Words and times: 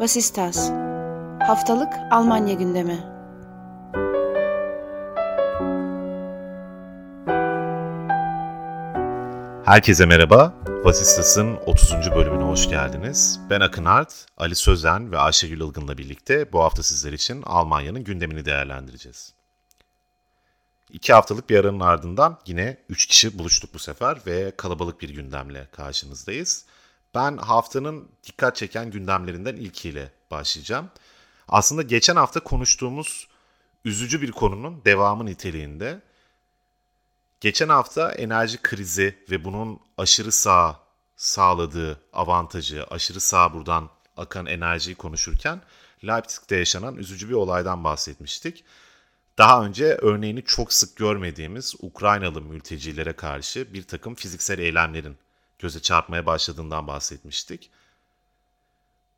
Vasistas 0.00 0.70
Haftalık 1.46 1.92
Almanya 2.10 2.54
gündemi 2.54 2.98
Herkese 9.64 10.06
merhaba. 10.06 10.54
Vasistas'ın 10.84 11.56
30. 11.56 11.92
bölümüne 11.92 12.42
hoş 12.42 12.68
geldiniz. 12.68 13.40
Ben 13.50 13.60
Akın 13.60 13.84
Art, 13.84 14.26
Ali 14.36 14.54
Sözen 14.54 15.12
ve 15.12 15.18
Ayşegül 15.18 15.60
Ilgın'la 15.60 15.98
birlikte 15.98 16.52
bu 16.52 16.60
hafta 16.60 16.82
sizler 16.82 17.12
için 17.12 17.42
Almanya'nın 17.42 18.04
gündemini 18.04 18.44
değerlendireceğiz. 18.44 19.34
İki 20.90 21.12
haftalık 21.12 21.50
bir 21.50 21.58
aranın 21.58 21.80
ardından 21.80 22.38
yine 22.46 22.76
3 22.88 23.06
kişi 23.06 23.38
buluştuk 23.38 23.74
bu 23.74 23.78
sefer 23.78 24.18
ve 24.26 24.52
kalabalık 24.56 25.00
bir 25.00 25.08
gündemle 25.08 25.68
karşınızdayız. 25.72 26.64
Ben 27.14 27.36
haftanın 27.36 28.08
dikkat 28.24 28.56
çeken 28.56 28.90
gündemlerinden 28.90 29.56
ilkiyle 29.56 30.12
başlayacağım. 30.30 30.90
Aslında 31.48 31.82
geçen 31.82 32.16
hafta 32.16 32.40
konuştuğumuz 32.40 33.28
üzücü 33.84 34.22
bir 34.22 34.32
konunun 34.32 34.84
devamı 34.84 35.26
niteliğinde. 35.26 36.02
Geçen 37.40 37.68
hafta 37.68 38.12
enerji 38.12 38.62
krizi 38.62 39.18
ve 39.30 39.44
bunun 39.44 39.80
aşırı 39.98 40.32
sağ 40.32 40.80
sağladığı 41.16 42.00
avantajı, 42.12 42.84
aşırı 42.90 43.20
sağ 43.20 43.54
buradan 43.54 43.90
akan 44.16 44.46
enerjiyi 44.46 44.96
konuşurken 44.96 45.62
Leipzig'te 46.04 46.56
yaşanan 46.56 46.96
üzücü 46.96 47.28
bir 47.28 47.34
olaydan 47.34 47.84
bahsetmiştik. 47.84 48.64
Daha 49.38 49.64
önce 49.64 49.84
örneğini 49.84 50.44
çok 50.44 50.72
sık 50.72 50.96
görmediğimiz 50.96 51.74
Ukraynalı 51.80 52.42
mültecilere 52.42 53.12
karşı 53.12 53.74
bir 53.74 53.82
takım 53.82 54.14
fiziksel 54.14 54.58
eylemlerin 54.58 55.16
göze 55.60 55.80
çarpmaya 55.80 56.26
başladığından 56.26 56.86
bahsetmiştik. 56.86 57.70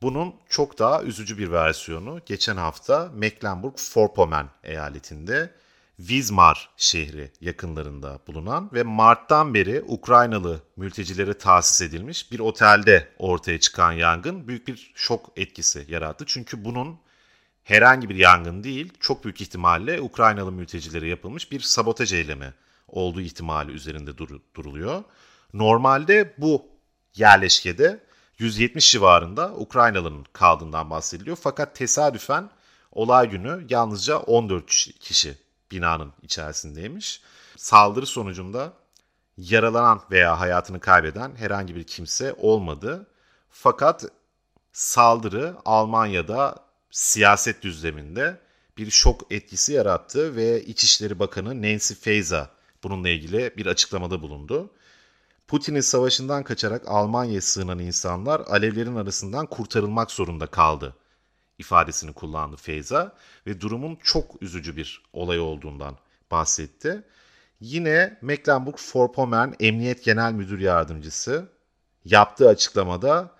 Bunun 0.02 0.34
çok 0.48 0.78
daha 0.78 1.02
üzücü 1.02 1.38
bir 1.38 1.50
versiyonu 1.50 2.20
geçen 2.26 2.56
hafta 2.56 3.10
Mecklenburg-Vorpommern 3.16 4.46
eyaletinde 4.62 5.54
Wismar 5.96 6.70
şehri 6.76 7.30
yakınlarında 7.40 8.18
bulunan 8.26 8.70
ve 8.72 8.82
Mart'tan 8.82 9.54
beri 9.54 9.82
Ukraynalı 9.86 10.62
mültecilere 10.76 11.38
tahsis 11.38 11.80
edilmiş 11.80 12.32
bir 12.32 12.38
otelde 12.38 13.08
ortaya 13.18 13.60
çıkan 13.60 13.92
yangın 13.92 14.48
büyük 14.48 14.68
bir 14.68 14.92
şok 14.94 15.32
etkisi 15.36 15.86
yarattı. 15.88 16.24
Çünkü 16.26 16.64
bunun 16.64 16.98
herhangi 17.64 18.08
bir 18.08 18.16
yangın 18.16 18.64
değil, 18.64 18.92
çok 19.00 19.24
büyük 19.24 19.40
ihtimalle 19.40 20.00
Ukraynalı 20.00 20.52
mültecilere 20.52 21.08
yapılmış 21.08 21.52
bir 21.52 21.60
sabotaj 21.60 22.12
eylemi 22.12 22.54
olduğu 22.88 23.20
ihtimali 23.20 23.72
üzerinde 23.72 24.18
dur- 24.18 24.40
duruluyor. 24.56 25.04
Normalde 25.52 26.34
bu 26.38 26.66
yerleşkede 27.14 28.00
170 28.38 28.92
civarında 28.92 29.52
Ukraynalı'nın 29.54 30.26
kaldığından 30.32 30.90
bahsediliyor. 30.90 31.36
Fakat 31.40 31.76
tesadüfen 31.76 32.50
olay 32.92 33.30
günü 33.30 33.66
yalnızca 33.68 34.18
14 34.18 34.66
kişi 35.00 35.38
binanın 35.70 36.12
içerisindeymiş. 36.22 37.22
Saldırı 37.56 38.06
sonucunda 38.06 38.72
yaralanan 39.38 40.00
veya 40.10 40.40
hayatını 40.40 40.80
kaybeden 40.80 41.36
herhangi 41.36 41.76
bir 41.76 41.84
kimse 41.84 42.34
olmadı. 42.38 43.06
Fakat 43.50 44.04
saldırı 44.72 45.56
Almanya'da 45.64 46.56
siyaset 46.90 47.62
düzleminde 47.62 48.40
bir 48.78 48.90
şok 48.90 49.32
etkisi 49.32 49.72
yarattı 49.72 50.36
ve 50.36 50.64
İçişleri 50.64 51.18
Bakanı 51.18 51.62
Nancy 51.62 51.94
Faeser 51.94 52.46
bununla 52.82 53.08
ilgili 53.08 53.56
bir 53.56 53.66
açıklamada 53.66 54.22
bulundu. 54.22 54.70
Putin'in 55.48 55.80
savaşından 55.80 56.44
kaçarak 56.44 56.82
Almanya'ya 56.86 57.40
sığınan 57.40 57.78
insanlar 57.78 58.40
alevlerin 58.40 58.96
arasından 58.96 59.46
kurtarılmak 59.46 60.10
zorunda 60.10 60.46
kaldı 60.46 60.96
ifadesini 61.58 62.12
kullandı 62.12 62.56
Feyza 62.56 63.16
ve 63.46 63.60
durumun 63.60 63.98
çok 64.02 64.42
üzücü 64.42 64.76
bir 64.76 65.02
olay 65.12 65.40
olduğundan 65.40 65.96
bahsetti. 66.30 67.02
Yine 67.60 68.18
Mecklenburg-Vorpommern 68.22 69.54
Emniyet 69.60 70.04
Genel 70.04 70.32
Müdür 70.32 70.58
Yardımcısı 70.58 71.48
yaptığı 72.04 72.48
açıklamada 72.48 73.30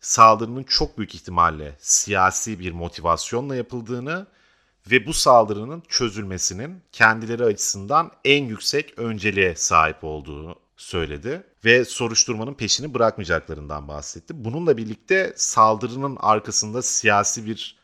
saldırının 0.00 0.62
çok 0.62 0.98
büyük 0.98 1.14
ihtimalle 1.14 1.76
siyasi 1.78 2.58
bir 2.58 2.72
motivasyonla 2.72 3.56
yapıldığını 3.56 4.26
ve 4.90 5.06
bu 5.06 5.14
saldırının 5.14 5.82
çözülmesinin 5.88 6.82
kendileri 6.92 7.44
açısından 7.44 8.10
en 8.24 8.44
yüksek 8.44 8.98
önceliğe 8.98 9.54
sahip 9.54 10.04
olduğu 10.04 10.61
söyledi 10.82 11.42
ve 11.64 11.84
soruşturmanın 11.84 12.54
peşini 12.54 12.94
bırakmayacaklarından 12.94 13.88
bahsetti. 13.88 14.44
Bununla 14.44 14.76
birlikte 14.76 15.32
saldırının 15.36 16.16
arkasında 16.20 16.82
siyasi 16.82 17.46
bir 17.46 17.76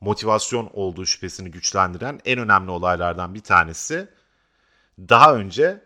motivasyon 0.00 0.70
olduğu 0.72 1.06
şüphesini 1.06 1.50
güçlendiren 1.50 2.20
en 2.24 2.38
önemli 2.38 2.70
olaylardan 2.70 3.34
bir 3.34 3.40
tanesi 3.40 4.08
daha 4.98 5.34
önce 5.34 5.84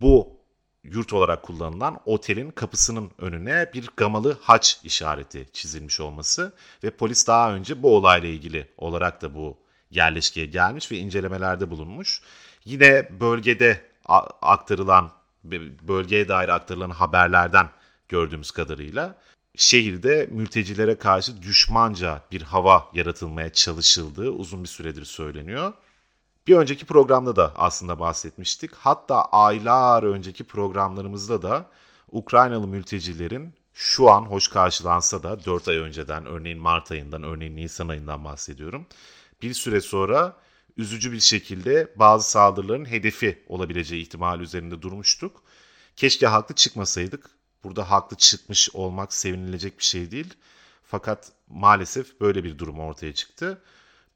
bu 0.00 0.36
yurt 0.84 1.12
olarak 1.12 1.42
kullanılan 1.42 2.00
otelin 2.04 2.50
kapısının 2.50 3.10
önüne 3.18 3.70
bir 3.74 3.90
gamalı 3.96 4.38
haç 4.40 4.80
işareti 4.84 5.48
çizilmiş 5.52 6.00
olması 6.00 6.52
ve 6.84 6.90
polis 6.90 7.26
daha 7.26 7.54
önce 7.54 7.82
bu 7.82 7.96
olayla 7.96 8.28
ilgili 8.28 8.68
olarak 8.76 9.22
da 9.22 9.34
bu 9.34 9.58
yerleşkeye 9.90 10.46
gelmiş 10.46 10.92
ve 10.92 10.96
incelemelerde 10.96 11.70
bulunmuş. 11.70 12.22
Yine 12.64 13.20
bölgede 13.20 13.80
aktarılan 14.42 15.16
bölgeye 15.88 16.28
dair 16.28 16.48
aktarılan 16.48 16.90
haberlerden 16.90 17.68
gördüğümüz 18.08 18.50
kadarıyla 18.50 19.18
şehirde 19.56 20.28
mültecilere 20.30 20.98
karşı 20.98 21.42
düşmanca 21.42 22.22
bir 22.32 22.42
hava 22.42 22.88
yaratılmaya 22.94 23.52
çalışıldığı 23.52 24.30
uzun 24.30 24.62
bir 24.62 24.68
süredir 24.68 25.04
söyleniyor. 25.04 25.72
Bir 26.46 26.56
önceki 26.56 26.86
programda 26.86 27.36
da 27.36 27.52
aslında 27.56 28.00
bahsetmiştik. 28.00 28.74
Hatta 28.74 29.24
aylar 29.24 30.02
önceki 30.02 30.44
programlarımızda 30.44 31.42
da 31.42 31.66
Ukraynalı 32.12 32.66
mültecilerin 32.66 33.54
şu 33.74 34.10
an 34.10 34.22
hoş 34.22 34.48
karşılansa 34.48 35.22
da 35.22 35.44
4 35.44 35.68
ay 35.68 35.76
önceden 35.76 36.26
örneğin 36.26 36.58
Mart 36.58 36.92
ayından 36.92 37.22
örneğin 37.22 37.56
Nisan 37.56 37.88
ayından 37.88 38.24
bahsediyorum. 38.24 38.86
Bir 39.42 39.54
süre 39.54 39.80
sonra 39.80 40.36
üzücü 40.76 41.12
bir 41.12 41.20
şekilde 41.20 41.92
bazı 41.96 42.30
saldırıların 42.30 42.90
hedefi 42.90 43.42
olabileceği 43.48 44.02
ihtimali 44.02 44.42
üzerinde 44.42 44.82
durmuştuk. 44.82 45.42
Keşke 45.96 46.26
haklı 46.26 46.54
çıkmasaydık. 46.54 47.30
Burada 47.64 47.90
haklı 47.90 48.16
çıkmış 48.16 48.70
olmak 48.74 49.12
sevinilecek 49.12 49.78
bir 49.78 49.84
şey 49.84 50.10
değil. 50.10 50.34
Fakat 50.82 51.32
maalesef 51.48 52.20
böyle 52.20 52.44
bir 52.44 52.58
durum 52.58 52.80
ortaya 52.80 53.14
çıktı. 53.14 53.62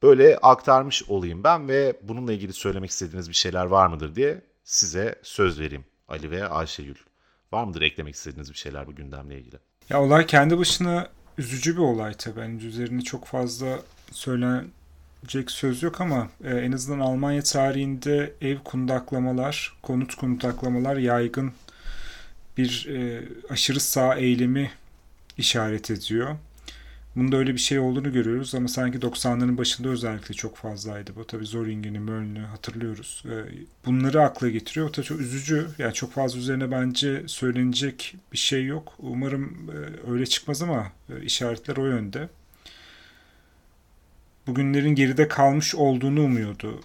Böyle 0.03 0.37
aktarmış 0.37 1.03
olayım 1.07 1.43
ben 1.43 1.67
ve 1.67 1.99
bununla 2.01 2.33
ilgili 2.33 2.53
söylemek 2.53 2.89
istediğiniz 2.89 3.29
bir 3.29 3.33
şeyler 3.33 3.65
var 3.65 3.87
mıdır 3.87 4.15
diye 4.15 4.41
size 4.63 5.15
söz 5.23 5.59
vereyim 5.59 5.85
Ali 6.07 6.31
ve 6.31 6.47
Ayşegül. 6.47 6.95
Var 7.51 7.63
mıdır 7.63 7.81
eklemek 7.81 8.15
istediğiniz 8.15 8.51
bir 8.51 8.57
şeyler 8.57 8.87
bu 8.87 8.95
gündemle 8.95 9.39
ilgili? 9.39 9.59
Ya 9.89 10.01
olay 10.01 10.25
kendi 10.25 10.57
başına 10.57 11.09
üzücü 11.37 11.73
bir 11.73 11.81
olay 11.81 12.13
tabii. 12.13 12.39
Yani 12.39 12.63
üzerine 12.63 13.01
çok 13.01 13.25
fazla 13.25 13.79
söylen 14.11 14.67
Jack 15.27 15.51
söz 15.51 15.83
yok 15.83 16.01
ama 16.01 16.29
e, 16.43 16.49
en 16.49 16.71
azından 16.71 16.99
Almanya 16.99 17.41
tarihinde 17.41 18.33
ev 18.41 18.57
kundaklamalar, 18.57 19.73
konut 19.81 20.15
kundaklamalar 20.15 20.95
yaygın 20.95 21.51
bir 22.57 22.87
e, 22.89 23.23
aşırı 23.49 23.79
sağ 23.79 24.15
eylemi 24.15 24.71
işaret 25.37 25.91
ediyor. 25.91 26.35
Bunda 27.15 27.37
öyle 27.37 27.53
bir 27.53 27.59
şey 27.59 27.79
olduğunu 27.79 28.13
görüyoruz 28.13 28.55
ama 28.55 28.67
sanki 28.67 28.97
90'ların 28.97 29.57
başında 29.57 29.89
özellikle 29.89 30.33
çok 30.33 30.57
fazlaydı 30.57 31.11
bu. 31.15 31.27
Tabii 31.27 31.45
Zoringen'i, 31.45 31.99
Möln'ü 31.99 32.39
hatırlıyoruz. 32.39 33.23
E, 33.25 33.35
bunları 33.85 34.21
akla 34.21 34.49
getiriyor. 34.49 34.89
O 34.89 34.97
da 34.97 35.03
çok 35.03 35.19
üzücü. 35.19 35.67
Yani 35.77 35.93
çok 35.93 36.11
fazla 36.11 36.39
üzerine 36.39 36.71
bence 36.71 37.23
söylenecek 37.27 38.15
bir 38.33 38.37
şey 38.37 38.65
yok. 38.65 38.93
Umarım 38.99 39.71
e, 39.71 40.11
öyle 40.11 40.25
çıkmaz 40.25 40.61
ama 40.61 40.91
e, 41.09 41.23
işaretler 41.23 41.77
o 41.77 41.85
yönde. 41.85 42.29
Bugünlerin 44.47 44.95
geride 44.95 45.27
kalmış 45.27 45.75
olduğunu 45.75 46.23
umuyordu 46.23 46.81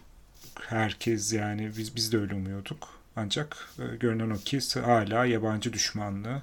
herkes 0.61 1.33
yani 1.33 1.71
biz 1.77 1.97
biz 1.97 2.13
de 2.13 2.19
öyle 2.19 2.35
umuyorduk. 2.35 2.89
Ancak 3.17 3.69
e, 3.79 3.97
görünen 3.97 4.31
o 4.31 4.37
ki 4.37 4.61
hala 4.81 5.25
yabancı 5.25 5.73
düşmanlığı 5.73 6.43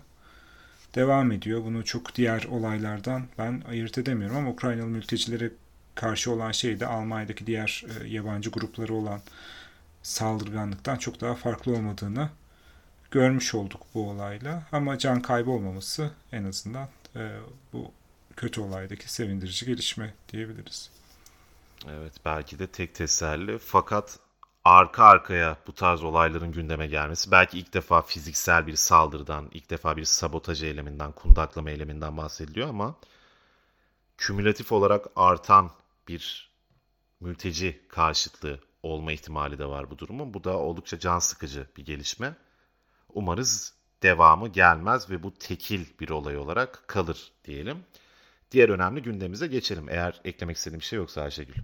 devam 0.95 1.31
ediyor. 1.31 1.63
Bunu 1.63 1.85
çok 1.85 2.15
diğer 2.15 2.43
olaylardan 2.43 3.23
ben 3.37 3.63
ayırt 3.69 3.97
edemiyorum 3.97 4.37
ama 4.37 4.49
Ukraynalı 4.49 4.87
mültecilere 4.87 5.51
karşı 5.95 6.31
olan 6.31 6.51
şey 6.51 6.79
de 6.79 6.87
Almanya'daki 6.87 7.47
diğer 7.47 7.85
e, 8.01 8.07
yabancı 8.07 8.49
grupları 8.49 8.93
olan 8.93 9.21
saldırganlıktan 10.03 10.97
çok 10.97 11.21
daha 11.21 11.35
farklı 11.35 11.71
olmadığını 11.71 12.29
görmüş 13.11 13.55
olduk 13.55 13.81
bu 13.93 14.09
olayla. 14.09 14.63
Ama 14.71 14.97
can 14.97 15.21
kaybı 15.21 15.51
olmaması 15.51 16.11
en 16.31 16.43
azından 16.43 16.87
e, 17.15 17.31
bu 17.73 17.91
kötü 18.35 18.61
olaydaki 18.61 19.13
sevindirici 19.13 19.65
gelişme 19.65 20.13
diyebiliriz. 20.31 20.89
Evet 21.89 22.13
belki 22.25 22.59
de 22.59 22.67
tek 22.67 22.95
teselli 22.95 23.57
fakat 23.59 24.19
arka 24.63 25.03
arkaya 25.03 25.57
bu 25.67 25.73
tarz 25.75 26.03
olayların 26.03 26.51
gündeme 26.51 26.87
gelmesi 26.87 27.31
belki 27.31 27.59
ilk 27.59 27.73
defa 27.73 28.01
fiziksel 28.01 28.67
bir 28.67 28.75
saldırıdan, 28.75 29.49
ilk 29.51 29.69
defa 29.69 29.97
bir 29.97 30.05
sabotaj 30.05 30.63
eyleminden, 30.63 31.11
kundaklama 31.11 31.69
eyleminden 31.69 32.17
bahsediliyor 32.17 32.69
ama 32.69 32.95
kümülatif 34.17 34.71
olarak 34.71 35.05
artan 35.15 35.71
bir 36.07 36.51
mülteci 37.19 37.81
karşıtlığı 37.89 38.59
olma 38.83 39.11
ihtimali 39.11 39.59
de 39.59 39.65
var 39.65 39.91
bu 39.91 39.97
durumun. 39.97 40.33
Bu 40.33 40.43
da 40.43 40.57
oldukça 40.57 40.99
can 40.99 41.19
sıkıcı 41.19 41.67
bir 41.77 41.85
gelişme. 41.85 42.35
Umarız 43.09 43.73
devamı 44.03 44.47
gelmez 44.47 45.09
ve 45.09 45.23
bu 45.23 45.33
tekil 45.33 45.85
bir 45.99 46.09
olay 46.09 46.37
olarak 46.37 46.87
kalır 46.87 47.31
diyelim. 47.45 47.85
Diğer 48.53 48.69
önemli 48.69 49.01
gündemimize 49.01 49.47
geçelim. 49.47 49.89
Eğer 49.89 50.21
eklemek 50.25 50.57
istediğim 50.57 50.79
bir 50.79 50.85
şey 50.85 50.97
yoksa 50.97 51.21
Ayşegül. 51.21 51.55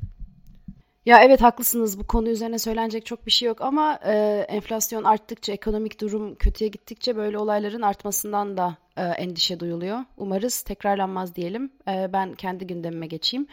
Ya 1.06 1.24
evet 1.24 1.42
haklısınız 1.42 2.00
bu 2.00 2.08
konu 2.08 2.30
üzerine 2.30 2.60
söylenecek 2.60 3.06
çok 3.06 3.26
bir 3.26 3.32
şey 3.32 3.48
yok 3.48 3.62
ama 3.62 4.00
e, 4.06 4.46
enflasyon 4.50 5.04
arttıkça 5.04 5.54
ekonomik 5.54 6.02
durum 6.02 6.36
kötüye 6.36 6.70
gittikçe 6.70 7.16
böyle 7.16 7.38
olayların 7.38 7.82
artmasından 7.82 8.58
da 8.58 8.78
e, 8.98 9.02
endişe 9.02 9.60
duyuluyor. 9.60 10.00
Umarız 10.18 10.62
tekrarlanmaz 10.62 11.36
diyelim. 11.36 11.72
E, 11.88 12.10
ben 12.14 12.34
kendi 12.34 12.68
gündemime 12.68 13.08
geçeyim. 13.08 13.48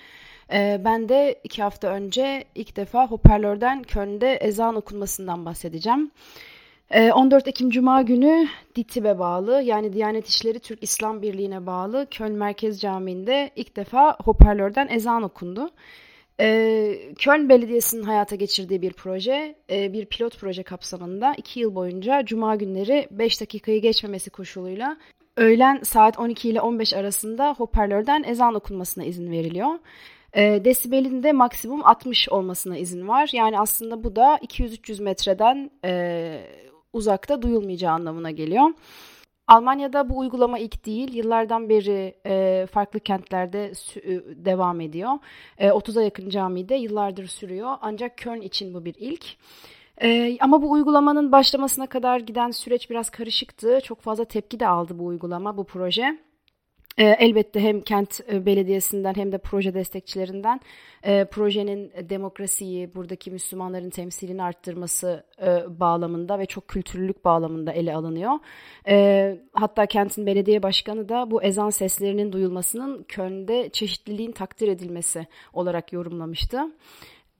E, 0.53 0.81
ben 0.85 1.09
de 1.09 1.41
iki 1.45 1.63
hafta 1.63 1.89
önce 1.89 2.45
ilk 2.55 2.77
defa 2.77 3.07
hoparlörden 3.07 3.83
Köln'de 3.83 4.35
ezan 4.35 4.77
okunmasından 4.77 5.45
bahsedeceğim. 5.45 6.11
14 6.95 7.49
Ekim 7.49 7.71
Cuma 7.71 8.03
günü 8.03 8.49
DİTİB'e 8.77 9.19
bağlı 9.19 9.63
yani 9.63 9.93
Diyanet 9.93 10.27
İşleri 10.27 10.59
Türk 10.59 10.83
İslam 10.83 11.23
Birliği'ne 11.23 11.67
bağlı 11.67 12.07
Köln 12.11 12.33
Merkez 12.33 12.81
Camii'nde 12.81 13.51
ilk 13.57 13.77
defa 13.77 14.17
hoparlörden 14.25 14.89
ezan 14.89 15.23
okundu. 15.23 15.71
Ee, 16.41 16.99
Köln 17.19 17.49
Belediyesi'nin 17.49 18.03
hayata 18.03 18.37
geçirdiği 18.37 18.83
bir 18.83 18.93
proje, 18.93 19.55
e, 19.71 19.93
bir 19.93 20.07
pilot 20.07 20.39
proje 20.39 20.63
kapsamında 20.63 21.35
2 21.37 21.61
yıl 21.61 21.75
boyunca 21.75 22.25
cuma 22.25 22.57
günleri 22.57 23.09
5 23.11 23.41
dakikayı 23.41 23.83
geçmemesi 23.83 24.31
koşuluyla 24.31 24.97
öğlen 25.37 25.81
saat 25.83 26.19
12 26.19 26.49
ile 26.49 26.61
15 26.61 26.95
arasında 26.95 27.55
hoparlörden 27.59 28.23
ezan 28.23 28.55
okunmasına 28.55 29.05
izin 29.05 29.31
veriliyor. 29.31 29.71
E, 30.33 30.65
desibelin 30.65 31.23
de 31.23 31.33
maksimum 31.33 31.85
60 31.85 32.29
olmasına 32.29 32.77
izin 32.77 33.09
var. 33.09 33.31
Yani 33.33 33.61
aslında 33.61 34.05
bu 34.05 34.17
da 34.17 34.37
200-300 34.37 35.03
metreden 35.03 35.71
e, 35.85 36.41
uzakta 36.97 37.43
duyulmayacağı 37.43 37.93
anlamına 37.93 38.31
geliyor. 38.31 38.71
Almanya'da 39.49 40.09
bu 40.09 40.19
uygulama 40.19 40.59
ilk 40.59 40.87
değil. 40.87 41.15
Yıllardan 41.15 41.69
beri 41.69 42.15
e, 42.27 42.67
farklı 42.67 43.01
kentlerde 43.01 43.73
e, 43.97 44.11
devam 44.45 44.81
ediyor. 44.81 45.11
E, 45.59 45.69
30'a 45.69 46.03
yakın 46.03 46.29
camide 46.29 46.75
yıllardır 46.75 47.27
sürüyor. 47.27 47.75
Ancak 47.81 48.19
Köln 48.19 48.41
için 48.41 48.75
bu 48.75 48.85
bir 48.85 48.95
ilk. 48.99 49.25
E, 50.03 50.39
ama 50.41 50.63
bu 50.63 50.71
uygulamanın 50.71 51.33
başlamasına 51.33 51.87
kadar 51.87 52.21
giden 52.21 52.51
süreç 52.51 52.91
biraz 52.91 53.11
karışıktı. 53.11 53.81
Çok 53.85 54.01
fazla 54.01 54.25
tepki 54.25 54.61
de 54.61 54.67
aldı 54.69 54.99
bu 54.99 55.07
uygulama, 55.07 55.57
bu 55.57 55.65
proje. 55.65 56.26
E, 56.99 57.05
elbette 57.05 57.61
hem 57.61 57.81
kent 57.81 58.21
e, 58.33 58.47
belediyesinden 58.47 59.15
hem 59.15 59.33
de 59.33 59.39
proje 59.39 59.75
destekçilerinden 59.75 60.61
e, 61.03 61.25
projenin 61.25 61.93
demokrasiyi, 62.09 62.95
buradaki 62.95 63.31
Müslümanların 63.31 63.91
temsilini 63.91 64.43
arttırması 64.43 65.25
e, 65.43 65.81
bağlamında 65.81 66.39
ve 66.39 66.47
çok 66.47 66.69
kültürlülük 66.69 67.25
bağlamında 67.25 67.73
ele 67.73 67.95
alınıyor. 67.95 68.33
Hatta 69.53 69.87
kentin 69.87 70.27
belediye 70.27 70.63
başkanı 70.63 71.09
da 71.09 71.31
bu 71.31 71.43
ezan 71.43 71.71
seslerinin 71.71 72.33
duyulmasının 72.33 73.03
Köln'de 73.09 73.69
çeşitliliğin 73.69 74.33
takdir 74.33 74.69
edilmesi 74.69 75.27
olarak 75.53 75.93
yorumlamıştı. 75.93 76.61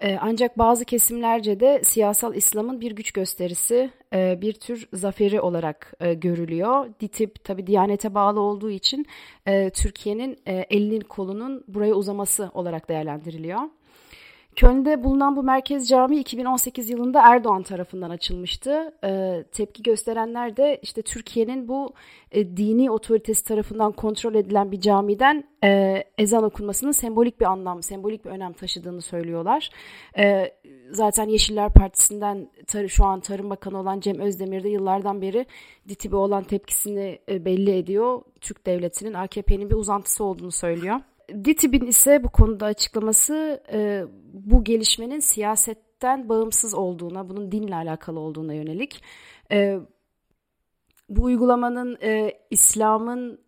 Ee, 0.01 0.19
ancak 0.21 0.59
bazı 0.59 0.85
kesimlerce 0.85 1.61
de 1.61 1.81
siyasal 1.85 2.35
İslam'ın 2.35 2.81
bir 2.81 2.93
güç 2.93 3.13
gösterisi, 3.13 3.91
e, 4.13 4.39
bir 4.41 4.53
tür 4.53 4.89
zaferi 4.93 5.41
olarak 5.41 5.93
e, 6.01 6.15
görülüyor. 6.15 6.89
DİTİB 7.01 7.31
tabi 7.45 7.67
Diyanet'e 7.67 8.15
bağlı 8.15 8.41
olduğu 8.41 8.71
için 8.71 9.07
e, 9.47 9.71
Türkiye'nin 9.71 10.39
elinin 10.47 11.01
kolunun 11.01 11.65
buraya 11.69 11.95
uzaması 11.95 12.51
olarak 12.55 12.89
değerlendiriliyor. 12.89 13.61
Köln'de 14.57 15.05
bulunan 15.05 15.37
bu 15.37 15.43
merkez 15.43 15.89
cami 15.89 16.17
2018 16.17 16.91
yılında 16.91 17.23
Erdoğan 17.23 17.63
tarafından 17.63 18.11
açılmıştı. 18.11 18.95
E, 19.05 19.43
tepki 19.53 19.83
gösterenler 19.83 20.57
de 20.57 20.79
işte 20.83 21.03
Türkiye'nin 21.03 21.69
bu 21.69 21.93
e, 22.33 22.57
dini 22.57 22.91
otoritesi 22.91 23.45
tarafından 23.45 23.93
kontrol 23.93 24.35
edilen 24.35 24.73
bir 24.73 24.81
camiden 24.81 25.45
e, 25.65 26.05
ezan 26.19 26.45
okunmasının 26.45 26.93
sembolik 26.93 27.41
bir 27.41 27.45
anlam, 27.45 27.83
sembolik 27.83 28.25
bir 28.25 28.31
önem 28.31 28.53
taşıdığını 28.53 29.03
söylüyorlar. 29.03 29.71
E, 30.19 30.53
zaten 30.91 31.29
Yeşiller 31.29 31.73
Partisi'nden 31.73 32.51
tar- 32.67 32.89
şu 32.89 33.05
an 33.05 33.21
Tarım 33.21 33.51
Bakanı 33.51 33.81
olan 33.81 34.01
Cem 34.01 34.19
Özdemir 34.21 34.65
de 34.65 34.69
yıllardan 34.69 35.23
beri 35.23 35.47
DİTİB'e 35.89 36.17
olan 36.17 36.45
tepkisini 36.45 37.19
e, 37.29 37.45
belli 37.45 37.79
ediyor. 37.79 38.23
Türk 38.41 38.67
Devleti'nin 38.67 39.15
AKP'nin 39.15 39.71
bir 39.71 39.77
uzantısı 39.77 40.25
olduğunu 40.25 40.53
söylüyor. 40.53 41.01
DİTİB'in 41.45 41.87
ise 41.87 42.25
bu 42.25 42.29
konuda 42.29 42.67
açıklaması 42.67 43.63
e, 43.73 44.05
bu 44.33 44.65
gelişmenin 44.65 45.21
siyasetten 45.21 46.29
bağımsız 46.29 46.75
olduğuna, 46.75 47.29
bunun 47.29 47.53
dinle 47.53 47.75
alakalı 47.75 48.21
olduğuna 48.21 48.55
yönelik. 48.55 49.03
E, 49.53 49.79
bu 51.09 51.23
uygulamanın 51.23 51.99
e, 52.03 52.33
İslam'ın 52.51 53.47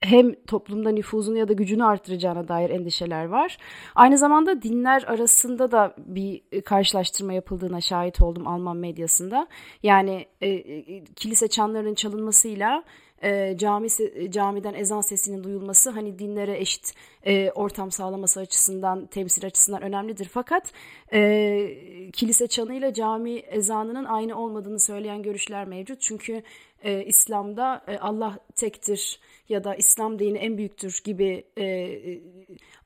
hem 0.00 0.34
toplumda 0.34 0.90
nüfuzunu 0.90 1.38
ya 1.38 1.48
da 1.48 1.52
gücünü 1.52 1.84
artıracağına 1.84 2.48
dair 2.48 2.70
endişeler 2.70 3.24
var. 3.24 3.58
Aynı 3.94 4.18
zamanda 4.18 4.62
dinler 4.62 5.02
arasında 5.06 5.70
da 5.70 5.94
bir 5.98 6.62
karşılaştırma 6.64 7.32
yapıldığına 7.32 7.80
şahit 7.80 8.20
oldum 8.22 8.46
Alman 8.46 8.76
medyasında. 8.76 9.46
Yani 9.82 10.26
e, 10.40 10.48
e, 10.48 11.04
kilise 11.04 11.48
çanlarının 11.48 11.94
çalınmasıyla 11.94 12.84
e, 13.22 13.56
cami 13.56 13.88
camiden 14.30 14.74
ezan 14.74 15.00
sesinin 15.00 15.44
duyulması 15.44 15.90
hani 15.90 16.18
dinlere 16.18 16.58
eşit 16.58 16.94
e, 17.26 17.50
ortam 17.50 17.90
sağlaması 17.90 18.40
açısından 18.40 19.06
temsil 19.06 19.46
açısından 19.46 19.82
önemlidir. 19.82 20.28
Fakat 20.32 20.72
e, 21.12 22.10
kilise 22.12 22.46
çanıyla 22.46 22.92
cami 22.92 23.36
ezanının 23.36 24.04
aynı 24.04 24.40
olmadığını 24.40 24.80
söyleyen 24.80 25.22
görüşler 25.22 25.64
mevcut. 25.64 26.00
Çünkü 26.00 26.42
e, 26.82 27.04
İslam'da 27.04 27.84
e, 27.88 27.98
Allah 27.98 28.38
tektir 28.56 29.20
ya 29.48 29.64
da 29.64 29.74
İslam 29.74 30.18
dini 30.18 30.38
en 30.38 30.58
büyüktür 30.58 31.00
gibi 31.04 31.44
e, 31.58 31.98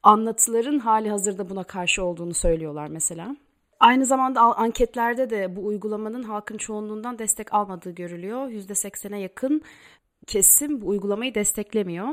anlatıların 0.03 0.79
hali 0.79 1.11
hazırda 1.11 1.51
buna 1.51 1.65
karşı 1.65 2.05
olduğunu 2.05 2.35
söylüyorlar 2.35 2.89
mesela. 2.89 3.37
Aynı 3.81 4.07
zamanda 4.07 4.41
anketlerde 4.41 5.31
de 5.31 5.57
bu 5.57 5.67
uygulamanın 5.67 6.23
halkın 6.23 6.57
çoğunluğundan 6.57 7.19
destek 7.19 7.55
almadığı 7.55 7.91
görülüyor. 7.91 8.49
%80'e 8.49 9.19
yakın 9.19 9.63
kesim 10.27 10.81
bu 10.81 10.89
uygulamayı 10.89 11.35
desteklemiyor. 11.35 12.09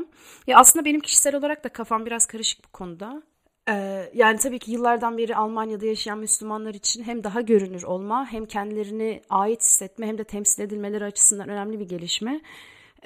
Ya 0.46 0.58
aslında 0.58 0.84
benim 0.84 1.00
kişisel 1.00 1.36
olarak 1.36 1.64
da 1.64 1.68
kafam 1.68 2.06
biraz 2.06 2.26
karışık 2.26 2.64
bu 2.64 2.68
konuda. 2.68 3.22
Ee, 3.68 4.10
yani 4.14 4.38
tabii 4.38 4.58
ki 4.58 4.70
yıllardan 4.72 5.18
beri 5.18 5.36
Almanya'da 5.36 5.86
yaşayan 5.86 6.18
Müslümanlar 6.18 6.74
için 6.74 7.02
hem 7.02 7.24
daha 7.24 7.40
görünür 7.40 7.82
olma 7.82 8.32
hem 8.32 8.46
kendilerini 8.46 9.22
ait 9.30 9.60
hissetme 9.60 10.06
hem 10.06 10.18
de 10.18 10.24
temsil 10.24 10.62
edilmeleri 10.62 11.04
açısından 11.04 11.48
önemli 11.48 11.80
bir 11.80 11.88
gelişme. 11.88 12.40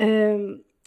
Ee, 0.00 0.38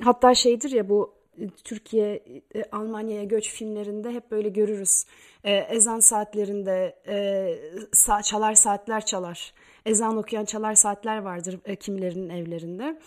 hatta 0.03 0.35
şeydir 0.35 0.71
ya 0.71 0.89
bu 0.89 1.19
Türkiye 1.63 2.23
e, 2.55 2.63
Almanya'ya 2.71 3.23
göç 3.23 3.49
filmlerinde 3.49 4.11
hep 4.11 4.31
böyle 4.31 4.49
görürüz. 4.49 5.05
Ee, 5.43 5.53
ezan 5.53 5.99
saatlerinde 5.99 6.95
e, 7.07 8.23
çalar 8.23 8.53
saatler 8.53 9.05
çalar. 9.05 9.53
Ezan 9.85 10.17
okuyan 10.17 10.45
çalar 10.45 10.75
saatler 10.75 11.17
vardır 11.17 11.59
e, 11.65 11.75
kimilerinin 11.75 12.29
evlerinde. 12.29 12.99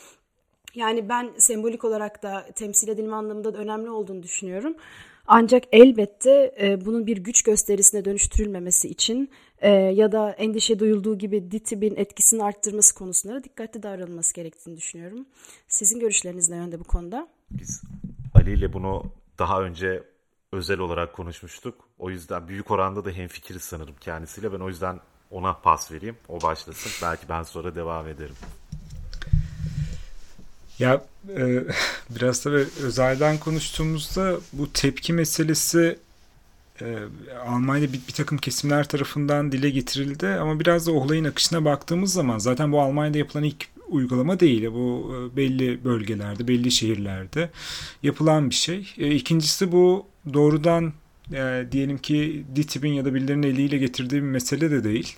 Yani 0.74 1.08
ben 1.08 1.30
sembolik 1.38 1.84
olarak 1.84 2.22
da 2.22 2.46
temsil 2.54 2.88
edilme 2.88 3.14
anlamında 3.14 3.54
da 3.54 3.58
önemli 3.58 3.90
olduğunu 3.90 4.22
düşünüyorum. 4.22 4.74
Ancak 5.26 5.64
elbette 5.72 6.54
e, 6.60 6.84
bunun 6.84 7.06
bir 7.06 7.16
güç 7.16 7.42
gösterisine 7.42 8.04
dönüştürülmemesi 8.04 8.88
için 8.88 9.30
e, 9.58 9.70
ya 9.70 10.12
da 10.12 10.30
endişe 10.30 10.78
duyulduğu 10.78 11.18
gibi 11.18 11.50
DİTİB'in 11.50 11.96
etkisini 11.96 12.44
arttırması 12.44 12.94
konusunda 12.94 13.44
dikkatli 13.44 13.82
davranılması 13.82 14.34
gerektiğini 14.34 14.76
düşünüyorum. 14.76 15.26
Sizin 15.68 16.00
görüşleriniz 16.00 16.50
ne 16.50 16.56
yönde 16.56 16.80
bu 16.80 16.84
konuda? 16.84 17.28
Biz 17.50 17.82
Ali 18.34 18.52
ile 18.52 18.72
bunu 18.72 19.02
daha 19.38 19.62
önce 19.62 20.02
özel 20.52 20.78
olarak 20.78 21.12
konuşmuştuk. 21.12 21.74
O 21.98 22.10
yüzden 22.10 22.48
büyük 22.48 22.70
oranda 22.70 23.04
da 23.04 23.10
hemfikiriz 23.10 23.62
sanırım 23.62 23.94
kendisiyle. 24.00 24.52
Ben 24.52 24.60
o 24.60 24.68
yüzden 24.68 25.00
ona 25.30 25.52
pas 25.52 25.92
vereyim. 25.92 26.16
O 26.28 26.42
başlasın. 26.42 26.92
Belki 27.08 27.28
ben 27.28 27.42
sonra 27.42 27.74
devam 27.74 28.08
ederim. 28.08 28.34
Ya 30.82 31.04
e, 31.36 31.64
biraz 32.10 32.42
tabii 32.42 32.66
özelden 32.82 33.38
konuştuğumuzda 33.38 34.36
bu 34.52 34.72
tepki 34.72 35.12
meselesi 35.12 35.98
e, 36.80 36.98
Almanya'da 37.46 37.92
bir, 37.92 38.00
bir 38.08 38.12
takım 38.12 38.38
kesimler 38.38 38.88
tarafından 38.88 39.52
dile 39.52 39.70
getirildi 39.70 40.26
ama 40.26 40.60
biraz 40.60 40.86
da 40.86 40.92
olayın 40.92 41.24
akışına 41.24 41.64
baktığımız 41.64 42.12
zaman 42.12 42.38
zaten 42.38 42.72
bu 42.72 42.80
Almanya'da 42.80 43.18
yapılan 43.18 43.44
ilk 43.44 43.68
uygulama 43.88 44.40
değil. 44.40 44.66
Bu 44.72 45.14
e, 45.14 45.36
belli 45.36 45.84
bölgelerde, 45.84 46.48
belli 46.48 46.70
şehirlerde 46.70 47.50
yapılan 48.02 48.50
bir 48.50 48.54
şey. 48.54 48.94
E, 48.98 49.14
ikincisi 49.14 49.72
bu 49.72 50.06
doğrudan 50.32 50.92
e, 51.32 51.66
diyelim 51.72 51.98
ki 51.98 52.44
DİTİB'in 52.56 52.92
ya 52.92 53.04
da 53.04 53.14
birilerinin 53.14 53.46
eliyle 53.46 53.78
getirdiği 53.78 54.16
bir 54.16 54.28
mesele 54.28 54.70
de 54.70 54.84
değil. 54.84 55.16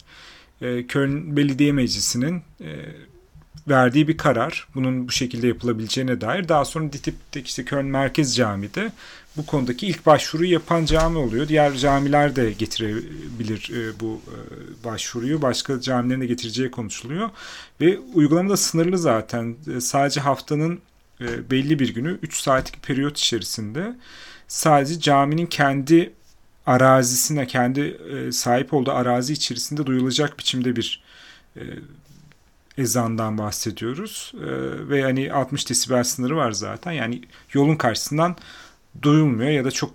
E, 0.62 0.87
Köln 0.87 1.37
Belediye 1.37 1.73
Meclisi'nin 1.73 2.42
e, 2.61 2.71
verdiği 3.69 4.09
bir 4.09 4.17
karar. 4.17 4.69
Bunun 4.75 5.09
bu 5.09 5.13
şekilde 5.13 5.47
yapılabileceğine 5.47 6.21
dair. 6.21 6.49
Daha 6.49 6.65
sonra 6.65 6.93
DİTİB'deki 6.93 7.47
işte 7.47 7.65
Köln 7.65 7.87
Merkez 7.87 8.37
Camii'de 8.37 8.93
bu 9.37 9.47
konudaki 9.47 9.87
ilk 9.87 10.07
başvuruyu 10.07 10.53
yapan 10.53 10.85
cami 10.85 11.19
oluyor. 11.19 11.49
Diğer 11.49 11.75
camiler 11.75 12.37
de 12.37 12.53
getirebilir 12.53 13.71
e, 13.75 14.01
bu 14.01 14.21
e, 14.29 14.85
başvuruyu. 14.85 15.43
Başka 15.43 15.81
camilerin 15.81 16.21
de 16.21 16.27
getireceği 16.27 16.71
konuşuluyor. 16.71 17.31
Ve 17.81 17.99
uygulama 17.99 18.51
da 18.51 18.57
sınırlı 18.57 18.99
zaten. 18.99 19.57
E, 19.77 19.81
sadece 19.81 20.21
haftanın 20.21 20.81
belli 21.51 21.79
bir 21.79 21.95
günü 21.95 22.19
3 22.23 22.41
saatlik 22.41 22.83
periyot 22.83 23.19
içerisinde 23.19 23.97
sadece 24.49 25.01
caminin 25.01 25.47
kendi 25.47 26.13
arazisine, 26.67 27.47
kendi 27.47 27.99
sahip 28.33 28.75
olduğu 28.75 28.93
arazi 28.93 29.33
içerisinde 29.33 29.87
duyulacak 29.87 30.39
biçimde 30.39 30.77
bir 30.77 31.03
ezandan 32.78 33.38
bahsediyoruz. 33.38 34.33
E, 34.35 34.49
ve 34.88 35.02
hani 35.02 35.33
60 35.33 35.71
desibel 35.71 36.04
sınırı 36.04 36.37
var 36.37 36.52
zaten. 36.52 36.93
Yani 36.93 37.23
yolun 37.52 37.76
karşısından 37.76 38.37
duyulmuyor 39.02 39.50
ya 39.50 39.64
da 39.64 39.71
çok 39.71 39.95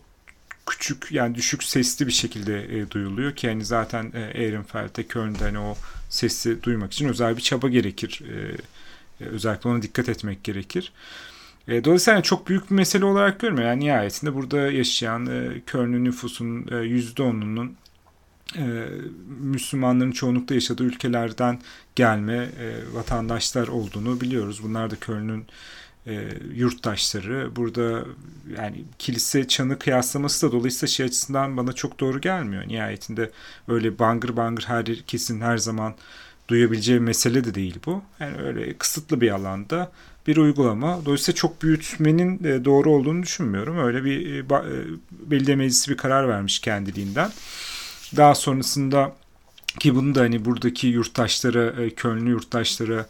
küçük 0.65 1.11
yani 1.11 1.35
düşük 1.35 1.63
sesli 1.63 2.07
bir 2.07 2.11
şekilde 2.11 2.79
e, 2.79 2.91
duyuluyor 2.91 3.35
ki 3.35 3.47
hani 3.47 3.65
zaten 3.65 4.11
e, 4.15 4.19
Ehrenfeld'de 4.19 5.03
Köln'de 5.03 5.43
hani 5.43 5.59
o 5.59 5.75
sesi 6.09 6.63
duymak 6.63 6.93
için 6.93 7.09
özel 7.09 7.37
bir 7.37 7.41
çaba 7.41 7.69
gerekir. 7.69 8.21
E, 8.29 8.55
e, 9.25 9.27
özellikle 9.27 9.69
ona 9.69 9.81
dikkat 9.81 10.09
etmek 10.09 10.43
gerekir. 10.43 10.91
Dolayısıyla 11.69 12.15
yani 12.15 12.23
çok 12.23 12.47
büyük 12.47 12.69
bir 12.69 12.75
mesele 12.75 13.05
olarak 13.05 13.39
görmüyor. 13.39 13.69
Yani 13.69 13.85
nihayetinde 13.85 14.35
burada 14.35 14.57
yaşayan 14.57 15.25
e, 15.25 15.61
Köln'ün 15.65 16.05
nüfusunun 16.05 16.67
e, 16.67 16.71
%10'unun 16.71 17.69
e, 18.57 18.85
Müslümanların 19.39 20.11
çoğunlukla 20.11 20.55
yaşadığı 20.55 20.83
ülkelerden 20.83 21.59
gelme 21.95 22.35
e, 22.35 22.93
vatandaşlar 22.93 23.67
olduğunu 23.67 24.21
biliyoruz. 24.21 24.63
Bunlar 24.63 24.91
da 24.91 24.95
Köln'ün 24.95 25.45
e, 26.07 26.27
yurttaşları. 26.55 27.55
Burada 27.55 28.05
yani 28.57 28.83
kilise 28.99 29.47
çanı 29.47 29.79
kıyaslaması 29.79 30.47
da 30.47 30.51
dolayısıyla 30.51 30.87
şey 30.87 31.05
açısından 31.05 31.57
bana 31.57 31.73
çok 31.73 31.99
doğru 31.99 32.21
gelmiyor. 32.21 32.67
Nihayetinde 32.67 33.31
öyle 33.67 33.99
bangır 33.99 34.37
bangır 34.37 34.63
herkesin 34.63 35.41
her 35.41 35.57
zaman 35.57 35.95
duyabileceği 36.47 36.99
mesele 36.99 37.43
de 37.43 37.55
değil 37.55 37.75
bu. 37.85 38.01
Yani 38.19 38.37
öyle 38.37 38.73
kısıtlı 38.73 39.21
bir 39.21 39.31
alanda 39.31 39.91
bir 40.27 40.37
uygulama. 40.37 41.05
Dolayısıyla 41.05 41.35
çok 41.35 41.61
büyütmenin 41.61 42.43
e, 42.43 42.65
doğru 42.65 42.91
olduğunu 42.91 43.23
düşünmüyorum. 43.23 43.79
Öyle 43.79 44.05
bir 44.05 44.33
e, 44.33 44.37
e, 44.39 44.45
belediye 45.31 45.55
meclisi 45.55 45.91
bir 45.91 45.97
karar 45.97 46.27
vermiş 46.27 46.59
kendiliğinden. 46.59 47.31
Daha 48.17 48.35
sonrasında 48.35 49.15
ki 49.79 49.95
bunu 49.95 50.15
da 50.15 50.21
hani 50.21 50.45
buradaki 50.45 50.87
yurttaşlara, 50.87 51.89
Kölnlü 51.89 52.29
yurttaşlara 52.29 53.05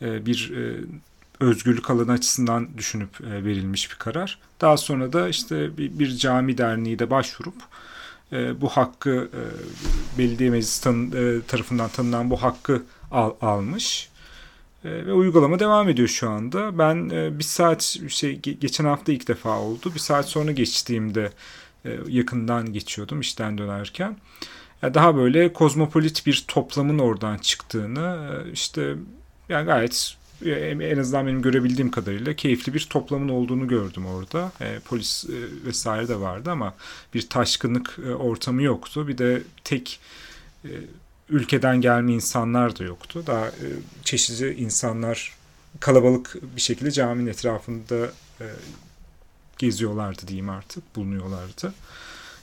bir 0.00 0.52
özgürlük 1.40 1.90
alanı 1.90 2.12
açısından 2.12 2.68
düşünüp 2.78 3.20
verilmiş 3.20 3.90
bir 3.90 3.96
karar. 3.96 4.38
Daha 4.60 4.76
sonra 4.76 5.12
da 5.12 5.28
işte 5.28 5.78
bir, 5.78 6.16
cami 6.16 6.58
derneği 6.58 6.98
de 6.98 7.10
başvurup 7.10 7.54
bu 8.32 8.68
hakkı 8.68 9.28
belediye 10.18 10.50
meclisi 10.50 10.82
tarafından 11.46 11.88
tanınan 11.88 12.30
bu 12.30 12.42
hakkı 12.42 12.82
almış 13.40 14.08
ve 14.84 15.12
uygulama 15.12 15.58
devam 15.58 15.88
ediyor 15.88 16.08
şu 16.08 16.30
anda. 16.30 16.78
Ben 16.78 17.10
bir 17.10 17.44
saat 17.44 17.82
şey 18.08 18.38
geçen 18.38 18.84
hafta 18.84 19.12
ilk 19.12 19.28
defa 19.28 19.58
oldu. 19.58 19.94
Bir 19.94 20.00
saat 20.00 20.28
sonra 20.28 20.52
geçtiğimde 20.52 21.22
e, 21.22 21.30
yakından 22.08 22.72
geçiyordum 22.72 23.20
işten 23.20 23.58
dönerken. 23.58 24.16
Daha 24.82 25.16
böyle 25.16 25.52
kozmopolit 25.52 26.26
bir 26.26 26.44
toplamın 26.48 26.98
oradan 26.98 27.38
çıktığını 27.38 28.30
e, 28.46 28.52
işte 28.52 28.94
yani 29.48 29.66
gayet 29.66 30.16
e, 30.44 30.50
en 30.50 30.98
azından 30.98 31.26
benim 31.26 31.42
görebildiğim 31.42 31.90
kadarıyla 31.90 32.36
keyifli 32.36 32.74
bir 32.74 32.86
toplamın 32.90 33.28
olduğunu 33.28 33.68
gördüm 33.68 34.06
orada. 34.06 34.52
E, 34.60 34.78
polis 34.78 35.24
e, 35.24 35.66
vesaire 35.66 36.08
de 36.08 36.20
vardı 36.20 36.50
ama 36.50 36.74
bir 37.14 37.28
taşkınlık 37.28 37.98
e, 38.06 38.14
ortamı 38.14 38.62
yoktu. 38.62 39.08
Bir 39.08 39.18
de 39.18 39.42
tek 39.64 40.00
e, 40.64 40.70
ülkeden 41.28 41.80
gelme 41.80 42.12
insanlar 42.12 42.78
da 42.78 42.84
yoktu. 42.84 43.24
Daha 43.26 43.46
e, 43.46 43.66
çeşitli 44.04 44.54
insanlar 44.54 45.32
kalabalık 45.80 46.36
bir 46.56 46.60
şekilde 46.60 46.90
caminin 46.90 47.30
etrafında 47.30 48.12
e, 48.40 48.46
geziyorlardı 49.62 50.28
diyeyim 50.28 50.50
artık, 50.50 50.96
bulunuyorlardı. 50.96 51.72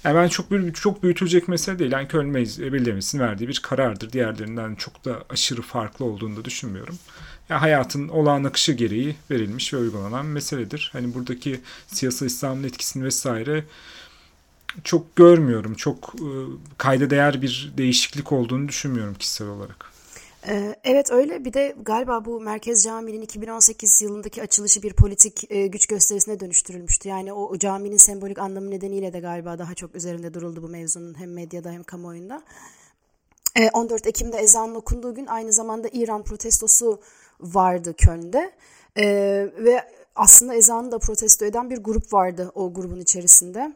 Yani 0.04 0.16
ben 0.16 0.28
çok 0.28 0.52
bir 0.52 0.74
çok 0.74 1.04
büyütülecek 1.04 1.48
mesele 1.48 1.80
değil. 1.80 1.92
Yani 1.92 2.08
Köln 2.08 2.34
Belediye'mizin 2.34 3.20
verdiği 3.20 3.48
bir 3.48 3.60
karardır. 3.64 4.12
Diğerlerinden 4.12 4.76
çok 4.76 5.06
da 5.06 5.24
aşırı 5.30 5.62
farklı 5.62 6.06
olduğunu 6.06 6.36
da 6.36 6.46
düşünmüyorum. 6.46 6.98
Yani 7.50 7.60
hayatın 7.60 8.08
olağan 8.08 8.44
akışı 8.44 8.72
gereği 8.72 9.16
verilmiş 9.32 9.74
ve 9.74 9.78
uygulanan 9.78 10.26
meseledir. 10.26 10.90
Hani 10.94 11.14
buradaki 11.14 11.62
siyasal 11.88 12.28
İslam'ın 12.28 12.64
etkisini 12.64 13.04
vesaire 13.04 13.64
çok 14.84 15.16
görmüyorum. 15.16 15.74
Çok 15.74 16.16
e, 16.16 16.30
kayda 16.78 17.10
değer 17.10 17.42
bir 17.42 17.72
değişiklik 17.78 18.32
olduğunu 18.32 18.68
düşünmüyorum 18.68 19.14
kişisel 19.14 19.48
olarak. 19.48 19.92
Ee, 20.48 20.76
evet 20.84 21.12
öyle 21.12 21.46
bir 21.46 21.54
de 21.54 21.76
galiba 21.82 22.26
bu 22.26 22.42
Merkez 22.42 22.84
Camii'nin 22.84 23.22
2018 23.22 24.02
yılındaki 24.02 24.42
açılışı 24.42 24.84
bir 24.84 24.94
politik 24.94 25.52
e, 25.52 25.68
güç 25.68 25.88
gösterisine 25.88 26.40
dönüştürülmüştü. 26.40 27.10
Yani 27.10 27.34
o 27.34 27.58
caminin 27.58 27.98
sembolik 27.98 28.40
anlamı 28.40 28.72
nedeniyle 28.72 29.14
de 29.14 29.20
galiba 29.20 29.60
daha 29.60 29.76
çok 29.76 29.96
üzerinde 29.96 30.34
duruldu 30.34 30.64
bu 30.64 30.68
mevzunun 30.68 31.20
hem 31.20 31.34
medyada 31.34 31.72
hem 31.72 31.84
kamuoyunda. 31.84 32.42
14 33.74 34.06
ee, 34.06 34.10
Ekim'de 34.10 34.38
ezanın 34.38 34.76
okunduğu 34.76 35.16
gün 35.16 35.26
aynı 35.26 35.54
zamanda 35.54 35.90
İran 35.92 36.24
protestosu 36.24 37.00
vardı 37.40 37.94
Köln'de. 37.98 38.52
Ee, 38.98 39.50
ve 39.58 39.84
aslında 40.16 40.54
ezanı 40.54 40.92
da 40.92 41.00
protesto 41.00 41.46
eden 41.46 41.70
bir 41.70 41.78
grup 41.78 42.14
vardı 42.14 42.52
o 42.56 42.74
grubun 42.74 43.00
içerisinde. 43.00 43.74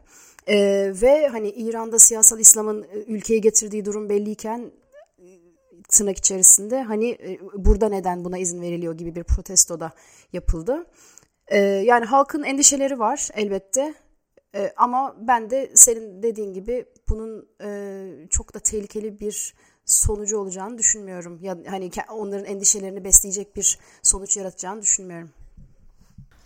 Ee, 0.48 0.92
ve 1.02 1.28
hani 1.28 1.50
İran'da 1.50 1.98
siyasal 1.98 2.38
İslam'ın 2.38 2.82
e, 2.82 2.98
ülkeye 3.06 3.38
getirdiği 3.38 3.84
durum 3.84 4.08
belliyken 4.08 4.70
tırnak 5.88 6.18
içerisinde 6.18 6.82
hani 6.82 7.10
e, 7.10 7.38
burada 7.54 7.88
neden 7.88 8.24
buna 8.24 8.38
izin 8.38 8.62
veriliyor 8.62 8.98
gibi 8.98 9.14
bir 9.14 9.24
protesto 9.24 9.80
da 9.80 9.92
yapıldı. 10.32 10.86
E, 11.48 11.58
yani 11.58 12.04
halkın 12.04 12.42
endişeleri 12.42 12.98
var 12.98 13.28
elbette 13.34 13.94
e, 14.54 14.72
ama 14.76 15.16
ben 15.18 15.50
de 15.50 15.72
senin 15.74 16.22
dediğin 16.22 16.52
gibi 16.52 16.84
bunun 17.08 17.48
çok 18.30 18.54
da 18.54 18.58
tehlikeli 18.58 19.20
bir 19.20 19.54
sonucu 19.84 20.38
olacağını 20.38 20.78
düşünmüyorum. 20.78 21.38
Ya 21.42 21.58
hani 21.68 21.90
onların 22.12 22.46
endişelerini 22.46 23.04
besleyecek 23.04 23.56
bir 23.56 23.78
sonuç 24.02 24.36
yaratacağını 24.36 24.82
düşünmüyorum. 24.82 25.30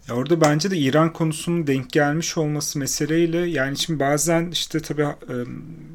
Ya 0.09 0.15
orada 0.15 0.41
bence 0.41 0.71
de 0.71 0.77
İran 0.77 1.13
konusunun 1.13 1.67
denk 1.67 1.91
gelmiş 1.93 2.39
olması 2.39 2.79
meseleyle 2.79 3.39
yani 3.39 3.79
şimdi 3.79 4.01
bazen 4.01 4.51
işte 4.51 4.81
tabii 4.81 5.07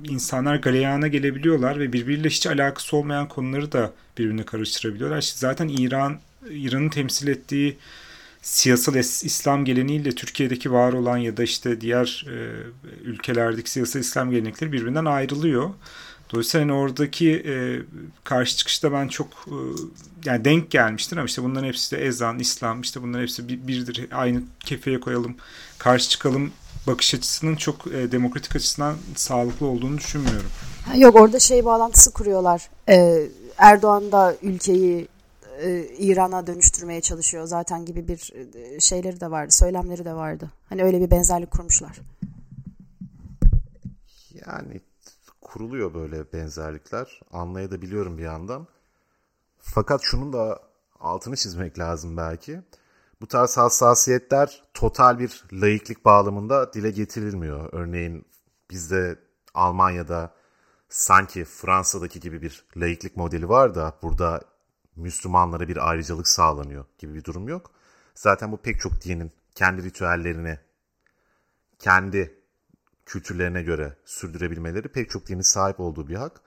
insanlar 0.09 0.55
galeyana 0.55 1.07
gelebiliyorlar 1.07 1.79
ve 1.79 1.93
birbiriyle 1.93 2.29
hiç 2.29 2.47
alakası 2.47 2.97
olmayan 2.97 3.27
konuları 3.27 3.71
da 3.71 3.93
birbirine 4.17 4.43
karıştırabiliyorlar. 4.43 5.17
İşte 5.17 5.37
zaten 5.39 5.67
İran 5.67 6.19
İran'ın 6.49 6.89
temsil 6.89 7.27
ettiği 7.27 7.77
siyasal 8.41 8.95
İslam 8.95 9.65
geleneğiyle 9.65 10.15
Türkiye'deki 10.15 10.71
var 10.71 10.93
olan 10.93 11.17
ya 11.17 11.37
da 11.37 11.43
işte 11.43 11.81
diğer 11.81 12.25
ülkelerdeki 13.03 13.71
siyasal 13.71 13.99
İslam 14.01 14.31
gelenekleri 14.31 14.71
birbirinden 14.71 15.05
ayrılıyor. 15.05 15.69
Dolayısıyla 16.31 16.65
hani 16.65 16.73
oradaki 16.73 17.31
e, 17.31 17.55
karşı 18.23 18.57
çıkışta 18.57 18.91
ben 18.91 19.07
çok 19.07 19.27
e, 19.27 19.57
yani 20.25 20.45
denk 20.45 20.71
gelmiştir 20.71 21.17
ama 21.17 21.25
işte 21.25 21.43
bunların 21.43 21.67
hepsi 21.67 21.95
de 21.95 22.05
ezan, 22.05 22.39
İslam 22.39 22.81
işte 22.81 23.01
bunların 23.01 23.21
hepsi 23.21 23.47
bir, 23.49 23.67
birdir. 23.67 24.07
Aynı 24.11 24.41
kefeye 24.59 24.99
koyalım, 24.99 25.35
karşı 25.77 26.09
çıkalım 26.09 26.51
bakış 26.87 27.13
açısının 27.13 27.55
çok 27.55 27.87
e, 27.87 28.11
demokratik 28.11 28.55
açısından 28.55 28.95
sağlıklı 29.15 29.65
olduğunu 29.65 29.97
düşünmüyorum. 29.97 30.49
Yok 30.95 31.15
orada 31.15 31.39
şey 31.39 31.65
bağlantısı 31.65 32.13
kuruyorlar. 32.13 32.69
Ee, 32.89 33.27
Erdoğan 33.57 34.11
da 34.11 34.35
ülkeyi 34.41 35.07
e, 35.61 35.85
İran'a 35.97 36.47
dönüştürmeye 36.47 37.01
çalışıyor 37.01 37.45
zaten 37.45 37.85
gibi 37.85 38.07
bir 38.07 38.33
e, 38.55 38.79
şeyleri 38.79 39.19
de 39.19 39.31
vardı, 39.31 39.51
söylemleri 39.51 40.05
de 40.05 40.13
vardı. 40.13 40.51
Hani 40.69 40.83
öyle 40.83 41.01
bir 41.01 41.11
benzerlik 41.11 41.51
kurmuşlar. 41.51 41.99
Yani 44.45 44.81
kuruluyor 45.53 45.93
böyle 45.93 46.33
benzerlikler. 46.33 47.21
Anlayabiliyorum 47.31 48.17
bir 48.17 48.23
yandan. 48.23 48.67
Fakat 49.59 50.01
şunun 50.03 50.33
da 50.33 50.59
altını 50.99 51.35
çizmek 51.35 51.79
lazım 51.79 52.17
belki. 52.17 52.61
Bu 53.21 53.27
tarz 53.27 53.57
hassasiyetler 53.57 54.63
total 54.73 55.19
bir 55.19 55.43
layıklık 55.53 56.05
bağlamında 56.05 56.73
dile 56.73 56.91
getirilmiyor. 56.91 57.69
Örneğin 57.71 58.25
bizde 58.71 59.19
Almanya'da 59.53 60.33
sanki 60.89 61.45
Fransa'daki 61.45 62.19
gibi 62.19 62.41
bir 62.41 62.65
layıklık 62.77 63.17
modeli 63.17 63.49
var 63.49 63.75
da 63.75 63.93
burada 64.01 64.41
Müslümanlara 64.95 65.67
bir 65.67 65.89
ayrıcalık 65.89 66.27
sağlanıyor 66.27 66.85
gibi 66.97 67.13
bir 67.13 67.23
durum 67.23 67.47
yok. 67.47 67.71
Zaten 68.15 68.51
bu 68.51 68.57
pek 68.57 68.79
çok 68.79 69.03
dinin 69.03 69.31
kendi 69.55 69.83
ritüellerini, 69.83 70.59
kendi 71.79 72.42
kültürlerine 73.05 73.63
göre 73.63 73.97
sürdürebilmeleri 74.05 74.87
pek 74.87 75.09
çok 75.09 75.27
dinin 75.27 75.41
sahip 75.41 75.79
olduğu 75.79 76.07
bir 76.07 76.15
hak. 76.15 76.41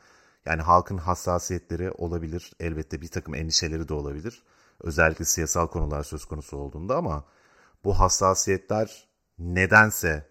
Yani 0.47 0.63
halkın 0.63 0.99
hassasiyetleri 0.99 1.91
olabilir, 1.91 2.53
elbette 2.61 3.01
bir 3.01 3.09
takım 3.09 3.35
endişeleri 3.35 3.89
de 3.89 3.95
olabilir. 3.95 4.43
Özellikle 4.81 5.25
siyasal 5.25 5.67
konular 5.67 6.03
söz 6.03 6.25
konusu 6.25 6.57
olduğunda 6.57 6.97
ama 6.97 7.25
bu 7.85 8.01
hassasiyetler 8.01 9.09
nedense 9.39 10.29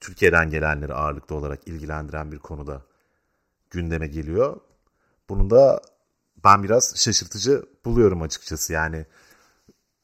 Türkiye'den 0.00 0.50
gelenleri 0.50 0.94
ağırlıklı 0.94 1.34
olarak 1.36 1.68
ilgilendiren 1.68 2.32
bir 2.32 2.38
konuda 2.38 2.82
gündeme 3.70 4.06
geliyor. 4.06 4.60
Bunun 5.28 5.50
da 5.50 5.80
ben 6.44 6.62
biraz 6.62 6.96
şaşırtıcı 6.96 7.66
buluyorum 7.84 8.22
açıkçası. 8.22 8.72
Yani 8.72 9.06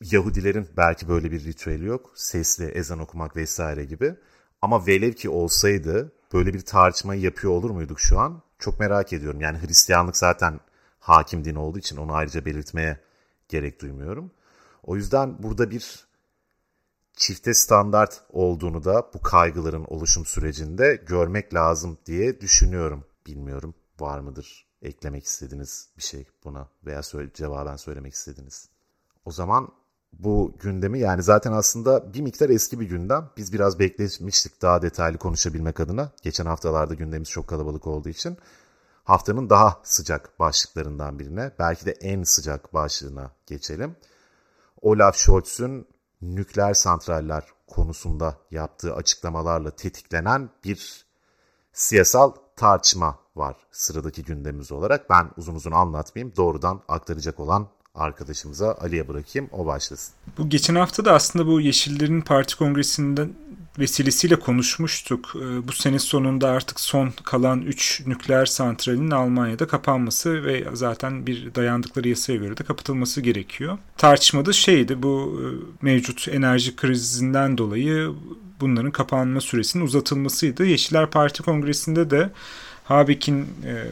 Yahudilerin 0.00 0.68
belki 0.76 1.08
böyle 1.08 1.30
bir 1.30 1.44
ritüeli 1.44 1.84
yok. 1.84 2.12
Sesli 2.14 2.64
ezan 2.64 2.98
okumak 2.98 3.36
vesaire 3.36 3.84
gibi. 3.84 4.16
Ama 4.62 4.86
velev 4.86 5.12
ki 5.12 5.30
olsaydı 5.30 6.12
böyle 6.32 6.54
bir 6.54 6.60
tartışmayı 6.60 7.20
yapıyor 7.20 7.52
olur 7.52 7.70
muyduk 7.70 8.00
şu 8.00 8.18
an? 8.18 8.42
Çok 8.58 8.80
merak 8.80 9.12
ediyorum. 9.12 9.40
Yani 9.40 9.58
Hristiyanlık 9.58 10.16
zaten 10.16 10.60
hakim 11.00 11.44
din 11.44 11.54
olduğu 11.54 11.78
için 11.78 11.96
onu 11.96 12.12
ayrıca 12.12 12.44
belirtmeye 12.44 13.00
gerek 13.48 13.80
duymuyorum. 13.80 14.30
O 14.82 14.96
yüzden 14.96 15.42
burada 15.42 15.70
bir 15.70 16.06
çifte 17.16 17.54
standart 17.54 18.22
olduğunu 18.30 18.84
da 18.84 19.10
bu 19.14 19.22
kaygıların 19.22 19.84
oluşum 19.84 20.26
sürecinde 20.26 21.02
görmek 21.06 21.54
lazım 21.54 21.98
diye 22.06 22.40
düşünüyorum. 22.40 23.04
Bilmiyorum 23.26 23.74
var 24.00 24.20
mıdır 24.20 24.66
eklemek 24.82 25.24
istediğiniz 25.24 25.88
bir 25.96 26.02
şey 26.02 26.26
buna 26.44 26.68
veya 26.86 27.02
söyle, 27.02 27.30
cevaben 27.34 27.76
söylemek 27.76 28.14
istediğiniz. 28.14 28.68
O 29.24 29.30
zaman 29.30 29.72
bu 30.12 30.52
gündemi 30.60 30.98
yani 30.98 31.22
zaten 31.22 31.52
aslında 31.52 32.14
bir 32.14 32.20
miktar 32.20 32.50
eski 32.50 32.80
bir 32.80 32.88
gündem. 32.88 33.30
Biz 33.36 33.52
biraz 33.52 33.78
beklemiştik 33.78 34.62
daha 34.62 34.82
detaylı 34.82 35.18
konuşabilmek 35.18 35.80
adına. 35.80 36.10
Geçen 36.22 36.46
haftalarda 36.46 36.94
gündemimiz 36.94 37.30
çok 37.30 37.48
kalabalık 37.48 37.86
olduğu 37.86 38.08
için. 38.08 38.38
Haftanın 39.04 39.50
daha 39.50 39.80
sıcak 39.82 40.38
başlıklarından 40.40 41.18
birine, 41.18 41.52
belki 41.58 41.86
de 41.86 41.92
en 41.92 42.22
sıcak 42.22 42.74
başlığına 42.74 43.30
geçelim. 43.46 43.96
Olaf 44.82 45.16
Scholz'un 45.16 45.86
nükleer 46.22 46.74
santraller 46.74 47.44
konusunda 47.66 48.36
yaptığı 48.50 48.94
açıklamalarla 48.94 49.70
tetiklenen 49.70 50.50
bir 50.64 51.06
siyasal 51.72 52.32
tartışma 52.56 53.18
var 53.36 53.56
sıradaki 53.70 54.24
gündemimiz 54.24 54.72
olarak. 54.72 55.10
Ben 55.10 55.30
uzun 55.36 55.54
uzun 55.54 55.72
anlatmayayım. 55.72 56.36
Doğrudan 56.36 56.82
aktaracak 56.88 57.40
olan 57.40 57.68
arkadaşımıza 57.94 58.74
Ali'ye 58.74 59.08
bırakayım. 59.08 59.48
O 59.52 59.66
başlasın. 59.66 60.14
Bu 60.38 60.48
geçen 60.48 60.74
hafta 60.74 61.04
da 61.04 61.12
aslında 61.12 61.46
bu 61.46 61.60
Yeşillerin 61.60 62.20
Parti 62.20 62.56
Kongresi'nden 62.56 63.32
vesilesiyle 63.78 64.36
konuşmuştuk. 64.36 65.36
Ee, 65.36 65.68
bu 65.68 65.72
sene 65.72 65.98
sonunda 65.98 66.48
artık 66.48 66.80
son 66.80 67.12
kalan 67.24 67.60
3 67.60 68.02
nükleer 68.06 68.46
santralin 68.46 69.10
Almanya'da 69.10 69.66
kapanması 69.66 70.44
ve 70.44 70.64
zaten 70.72 71.26
bir 71.26 71.54
dayandıkları 71.54 72.08
yasaya 72.08 72.36
göre 72.36 72.56
de 72.56 72.64
kapatılması 72.64 73.20
gerekiyor. 73.20 73.78
Tartışmada 73.96 74.52
şeydi 74.52 75.02
bu 75.02 75.40
e, 75.40 75.44
mevcut 75.84 76.28
enerji 76.28 76.76
krizinden 76.76 77.58
dolayı 77.58 78.12
bunların 78.60 78.90
kapanma 78.90 79.40
süresinin 79.40 79.84
uzatılmasıydı. 79.84 80.64
Yeşiller 80.64 81.10
Parti 81.10 81.42
Kongresi'nde 81.42 82.10
de 82.10 82.30
Habeck'in 82.84 83.40
e, 83.64 83.86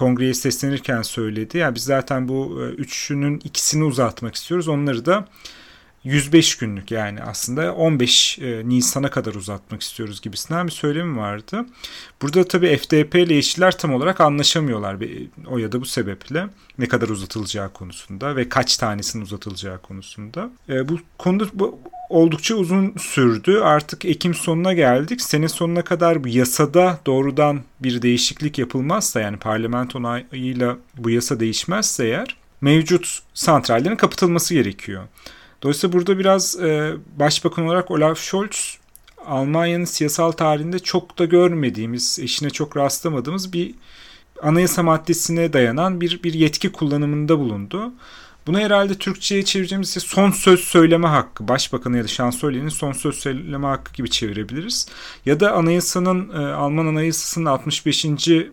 kongreye 0.00 0.34
seslenirken 0.34 1.02
söyledi. 1.02 1.58
Yani 1.58 1.74
biz 1.74 1.84
zaten 1.84 2.28
bu 2.28 2.60
e, 2.62 2.64
üçünün 2.74 3.40
ikisini 3.44 3.84
uzatmak 3.84 4.34
istiyoruz. 4.34 4.68
Onları 4.68 5.06
da 5.06 5.28
105 6.04 6.56
günlük 6.56 6.90
yani 6.90 7.22
aslında 7.22 7.74
15 7.74 8.38
e, 8.38 8.68
Nisan'a 8.68 9.10
kadar 9.10 9.34
uzatmak 9.34 9.82
istiyoruz 9.82 10.20
gibisinden 10.20 10.66
bir 10.66 10.72
söylemi 10.72 11.16
vardı. 11.16 11.66
Burada 12.22 12.44
tabii 12.44 12.76
FDP 12.76 13.14
ile 13.14 13.34
Yeşiller 13.34 13.78
tam 13.78 13.94
olarak 13.94 14.20
anlaşamıyorlar 14.20 14.96
o 15.46 15.58
ya 15.58 15.72
da 15.72 15.80
bu 15.80 15.84
sebeple 15.84 16.46
ne 16.78 16.88
kadar 16.88 17.08
uzatılacağı 17.08 17.72
konusunda 17.72 18.36
ve 18.36 18.48
kaç 18.48 18.76
tanesinin 18.76 19.22
uzatılacağı 19.22 19.82
konusunda. 19.82 20.50
E, 20.68 20.88
bu 20.88 20.98
konuda 21.18 21.44
bu, 21.52 21.78
oldukça 22.08 22.54
uzun 22.54 22.94
sürdü. 22.98 23.58
Artık 23.58 24.04
Ekim 24.04 24.34
sonuna 24.34 24.72
geldik. 24.72 25.22
Sene 25.22 25.48
sonuna 25.48 25.82
kadar 25.82 26.24
bu 26.24 26.28
yasada 26.28 26.98
doğrudan 27.06 27.60
bir 27.80 28.02
değişiklik 28.02 28.58
yapılmazsa 28.58 29.20
yani 29.20 29.36
parlamento 29.36 29.98
onayıyla 29.98 30.76
bu 30.96 31.10
yasa 31.10 31.40
değişmezse 31.40 32.04
eğer 32.04 32.36
mevcut 32.60 33.18
santrallerin 33.34 33.96
kapatılması 33.96 34.54
gerekiyor. 34.54 35.04
Dolayısıyla 35.62 35.92
burada 35.92 36.18
biraz 36.18 36.60
e, 36.60 36.92
başbakan 37.16 37.66
olarak 37.66 37.90
Olaf 37.90 38.18
Scholz 38.18 38.78
Almanya'nın 39.26 39.84
siyasal 39.84 40.32
tarihinde 40.32 40.78
çok 40.78 41.18
da 41.18 41.24
görmediğimiz, 41.24 42.18
eşine 42.22 42.50
çok 42.50 42.76
rastlamadığımız 42.76 43.52
bir 43.52 43.74
anayasa 44.42 44.82
maddesine 44.82 45.52
dayanan 45.52 46.00
bir 46.00 46.22
bir 46.22 46.34
yetki 46.34 46.72
kullanımında 46.72 47.38
bulundu. 47.38 47.92
Bunu 48.46 48.58
herhalde 48.58 48.94
Türkçe'ye 48.94 49.44
çevireceğimiz 49.44 49.90
son 49.90 50.30
söz 50.30 50.60
söyleme 50.60 51.08
hakkı, 51.08 51.48
başbakanı 51.48 51.96
ya 51.96 52.04
da 52.04 52.08
şansölyenin 52.08 52.68
son 52.68 52.92
söz 52.92 53.14
söyleme 53.14 53.66
hakkı 53.66 53.92
gibi 53.92 54.10
çevirebiliriz. 54.10 54.88
Ya 55.26 55.40
da 55.40 55.52
anayasanın, 55.52 56.28
e, 56.28 56.52
Alman 56.52 56.86
anayasasının 56.86 57.46
65. 57.46 58.06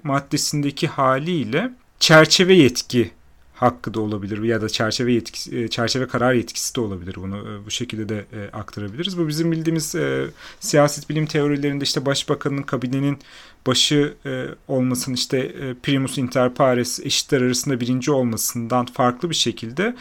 maddesindeki 0.03 0.87
haliyle 0.87 1.71
çerçeve 1.99 2.53
yetki 2.53 3.11
hakkı 3.57 3.93
da 3.93 3.99
olabilir 3.99 4.43
ya 4.43 4.61
da 4.61 4.69
çerçeve 4.69 5.13
yetkisi, 5.13 5.57
e, 5.57 5.67
çerçeve 5.67 6.07
karar 6.07 6.33
yetkisi 6.33 6.75
de 6.75 6.81
olabilir. 6.81 7.15
Bunu 7.15 7.37
e, 7.37 7.65
bu 7.65 7.71
şekilde 7.71 8.09
de 8.09 8.25
e, 8.33 8.51
aktarabiliriz. 8.53 9.17
Bu 9.17 9.27
bizim 9.27 9.51
bildiğimiz 9.51 9.95
e, 9.95 10.25
siyaset 10.59 11.09
bilim 11.09 11.25
teorilerinde 11.25 11.83
işte 11.83 12.05
başbakanın 12.05 12.61
kabinenin 12.61 13.19
başı 13.67 14.13
e, 14.25 14.45
olmasının 14.67 15.15
işte 15.15 15.37
e, 15.37 15.73
primus 15.73 16.17
inter 16.17 16.53
pares 16.53 16.99
eşitler 16.99 17.41
arasında 17.41 17.79
birinci 17.79 18.11
olmasından 18.11 18.85
farklı 18.85 19.29
bir 19.29 19.35
şekilde 19.35 19.95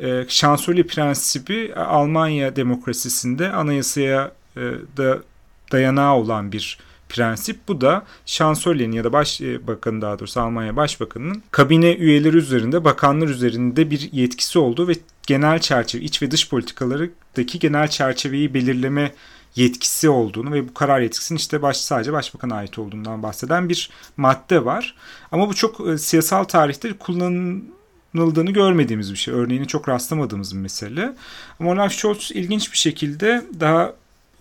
e, 0.00 0.24
şansölye 0.28 0.82
prensibi 0.82 1.74
Almanya 1.74 2.56
demokrasisinde 2.56 3.52
anayasaya 3.52 4.32
e, 4.56 4.60
da 4.96 5.22
dayanağı 5.72 6.14
olan 6.14 6.52
bir 6.52 6.78
prensip. 7.10 7.68
Bu 7.68 7.80
da 7.80 8.04
şansölyenin 8.26 8.92
ya 8.92 9.04
da 9.04 9.12
başbakanın 9.12 10.02
daha 10.02 10.18
doğrusu 10.18 10.40
Almanya 10.40 10.76
Başbakanı'nın 10.76 11.42
kabine 11.50 11.92
üyeleri 11.92 12.36
üzerinde, 12.36 12.84
bakanlar 12.84 13.28
üzerinde 13.28 13.90
bir 13.90 14.12
yetkisi 14.12 14.58
olduğu 14.58 14.88
ve 14.88 14.92
genel 15.26 15.58
çerçeve, 15.58 16.02
iç 16.02 16.22
ve 16.22 16.30
dış 16.30 16.48
politikalarındaki 16.48 17.58
genel 17.58 17.88
çerçeveyi 17.88 18.54
belirleme 18.54 19.12
yetkisi 19.56 20.08
olduğunu 20.08 20.52
ve 20.52 20.68
bu 20.68 20.74
karar 20.74 21.00
yetkisinin 21.00 21.38
işte 21.38 21.62
baş, 21.62 21.76
sadece 21.76 22.12
başbakana 22.12 22.54
ait 22.54 22.78
olduğundan 22.78 23.22
bahseden 23.22 23.68
bir 23.68 23.90
madde 24.16 24.64
var. 24.64 24.94
Ama 25.32 25.48
bu 25.48 25.54
çok 25.54 25.88
e, 25.88 25.98
siyasal 25.98 26.44
tarihte 26.44 26.92
kullanıldığını 26.92 28.50
görmediğimiz 28.50 29.12
bir 29.12 29.18
şey. 29.18 29.34
Örneğini 29.34 29.66
çok 29.66 29.88
rastlamadığımız 29.88 30.54
bir 30.54 30.60
mesele. 30.60 31.12
Ama 31.60 31.70
Olaf 31.70 31.92
Scholz 31.92 32.30
ilginç 32.34 32.72
bir 32.72 32.78
şekilde 32.78 33.44
daha 33.60 33.84
e, 33.86 33.92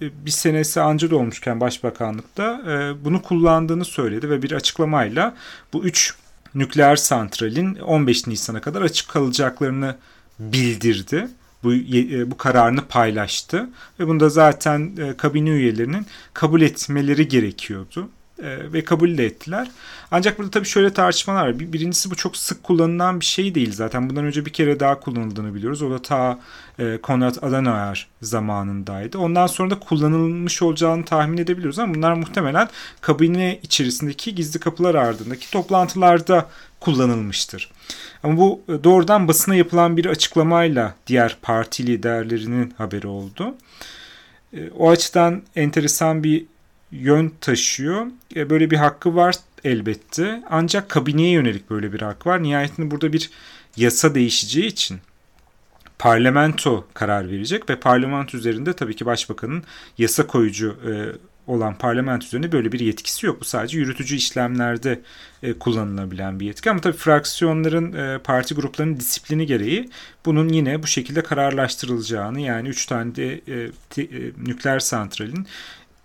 bir 0.02 0.32
senesi 0.32 0.82
anca 0.82 1.10
dolmuşken 1.10 1.60
başbakanlıkta 1.60 2.62
e, 2.68 3.06
bunu 3.06 3.22
kullandığını 3.22 3.86
söyledi 3.86 4.30
ve 4.30 4.42
bir 4.42 4.52
açıklamayla 4.52 5.36
bu 5.74 5.84
üç 5.84 6.14
nükleer 6.56 6.96
santralin 6.96 7.76
15 7.76 8.28
Nisan'a 8.28 8.62
kadar 8.62 8.82
açık 8.82 9.10
kalacaklarını 9.10 9.96
bildirdi. 10.40 11.28
Bu, 11.64 11.74
e, 11.74 12.32
bu 12.32 12.38
kararını 12.38 12.88
paylaştı 12.88 13.70
ve 14.00 14.08
bunda 14.08 14.30
zaten 14.30 14.96
kabine 15.18 15.50
üyelerinin 15.50 16.06
kabul 16.34 16.62
etmeleri 16.62 17.28
gerekiyordu 17.28 18.10
e, 18.44 18.74
ve 18.74 18.84
kabul 18.84 19.18
de 19.18 19.26
ettiler. 19.26 19.72
Ancak 20.12 20.38
burada 20.38 20.52
tabii 20.52 20.68
şöyle 20.68 20.94
tartışmalar 20.94 21.48
var. 21.48 21.60
Birincisi 21.60 22.12
bu 22.12 22.16
çok 22.16 22.38
sık 22.38 22.64
kullanılan 22.64 23.20
bir 23.20 23.26
şey 23.26 23.56
değil 23.56 23.72
zaten. 23.74 24.10
Bundan 24.10 24.26
önce 24.26 24.46
bir 24.46 24.54
kere 24.54 24.80
daha 24.80 25.00
kullanıldığını 25.00 25.56
biliyoruz. 25.56 25.82
O 25.82 25.92
da 25.92 26.02
ta 26.02 26.40
e, 26.80 26.98
Konrad 26.98 27.36
Adenauer 27.42 28.08
zamanındaydı. 28.22 29.18
Ondan 29.18 29.48
sonra 29.48 29.70
da 29.70 29.80
kullanılmış 29.80 30.62
olacağını 30.62 31.06
tahmin 31.06 31.38
edebiliyoruz 31.38 31.80
ama 31.80 31.94
bunlar 31.94 32.14
muhtemelen 32.14 32.70
kabine 33.02 33.60
içerisindeki 33.64 34.36
gizli 34.36 34.60
kapılar 34.60 34.96
ardındaki 34.96 35.52
toplantılarda 35.52 36.50
kullanılmıştır. 36.80 37.72
Ama 38.24 38.38
bu 38.38 38.62
e, 38.70 38.84
doğrudan 38.84 39.28
basına 39.28 39.56
yapılan 39.56 39.98
bir 39.98 40.06
açıklamayla 40.06 40.96
diğer 41.08 41.38
parti 41.42 41.88
liderlerinin 41.88 42.74
haberi 42.78 43.08
oldu. 43.08 43.56
O 44.78 44.90
açıdan 44.90 45.42
enteresan 45.56 46.24
bir 46.24 46.46
yön 46.92 47.34
taşıyor. 47.42 48.08
E, 48.36 48.50
böyle 48.50 48.72
bir 48.72 48.78
hakkı 48.78 49.16
var 49.16 49.36
elbette. 49.64 50.44
Ancak 50.50 50.90
kabineye 50.90 51.32
yönelik 51.32 51.70
böyle 51.70 51.94
bir 51.94 52.02
hak 52.02 52.28
var. 52.28 52.44
Nihayetinde 52.44 52.92
burada 52.92 53.14
bir 53.14 53.30
yasa 53.78 54.16
değişeceği 54.16 54.68
için 54.68 55.00
parlamento 56.00 56.88
karar 56.94 57.32
verecek 57.32 57.70
ve 57.70 57.80
parlamento 57.80 58.38
üzerinde 58.38 58.74
tabii 58.74 58.96
ki 58.96 59.06
başbakanın 59.06 59.64
yasa 59.98 60.28
koyucu 60.28 60.78
e, 60.88 60.92
olan 61.50 61.76
parlament 61.76 62.24
üzerinde 62.24 62.52
böyle 62.52 62.72
bir 62.72 62.80
yetkisi 62.80 63.26
yok. 63.26 63.42
Bu 63.42 63.46
sadece 63.46 63.80
yürütücü 63.80 64.16
işlemlerde 64.16 65.02
e, 65.44 65.54
kullanılabilen 65.54 66.40
bir 66.40 66.46
yetki. 66.46 66.72
Ama 66.72 66.82
tabii 66.82 66.98
fraksiyonların, 66.98 67.94
e, 67.94 68.18
parti 68.18 68.56
gruplarının 68.56 69.00
disiplini 69.00 69.46
gereği 69.46 69.90
bunun 70.26 70.50
yine 70.50 70.84
bu 70.84 70.88
şekilde 70.88 71.24
kararlaştırılacağını 71.24 72.40
yani 72.42 72.68
3 72.68 72.86
tane 72.86 73.16
de 73.16 73.34
e, 73.34 73.72
te, 73.90 74.02
e, 74.02 74.32
nükleer 74.38 74.80
santralin 74.80 75.48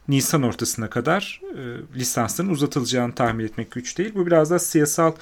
Nisan 0.08 0.42
ortasına 0.42 0.90
kadar 0.90 1.40
e, 1.54 1.98
lisansların 1.98 2.48
uzatılacağını 2.48 3.14
tahmin 3.14 3.44
etmek 3.44 3.70
güç 3.70 3.98
değil. 3.98 4.12
Bu 4.14 4.26
biraz 4.26 4.50
da 4.50 4.58
siyasal 4.58 5.12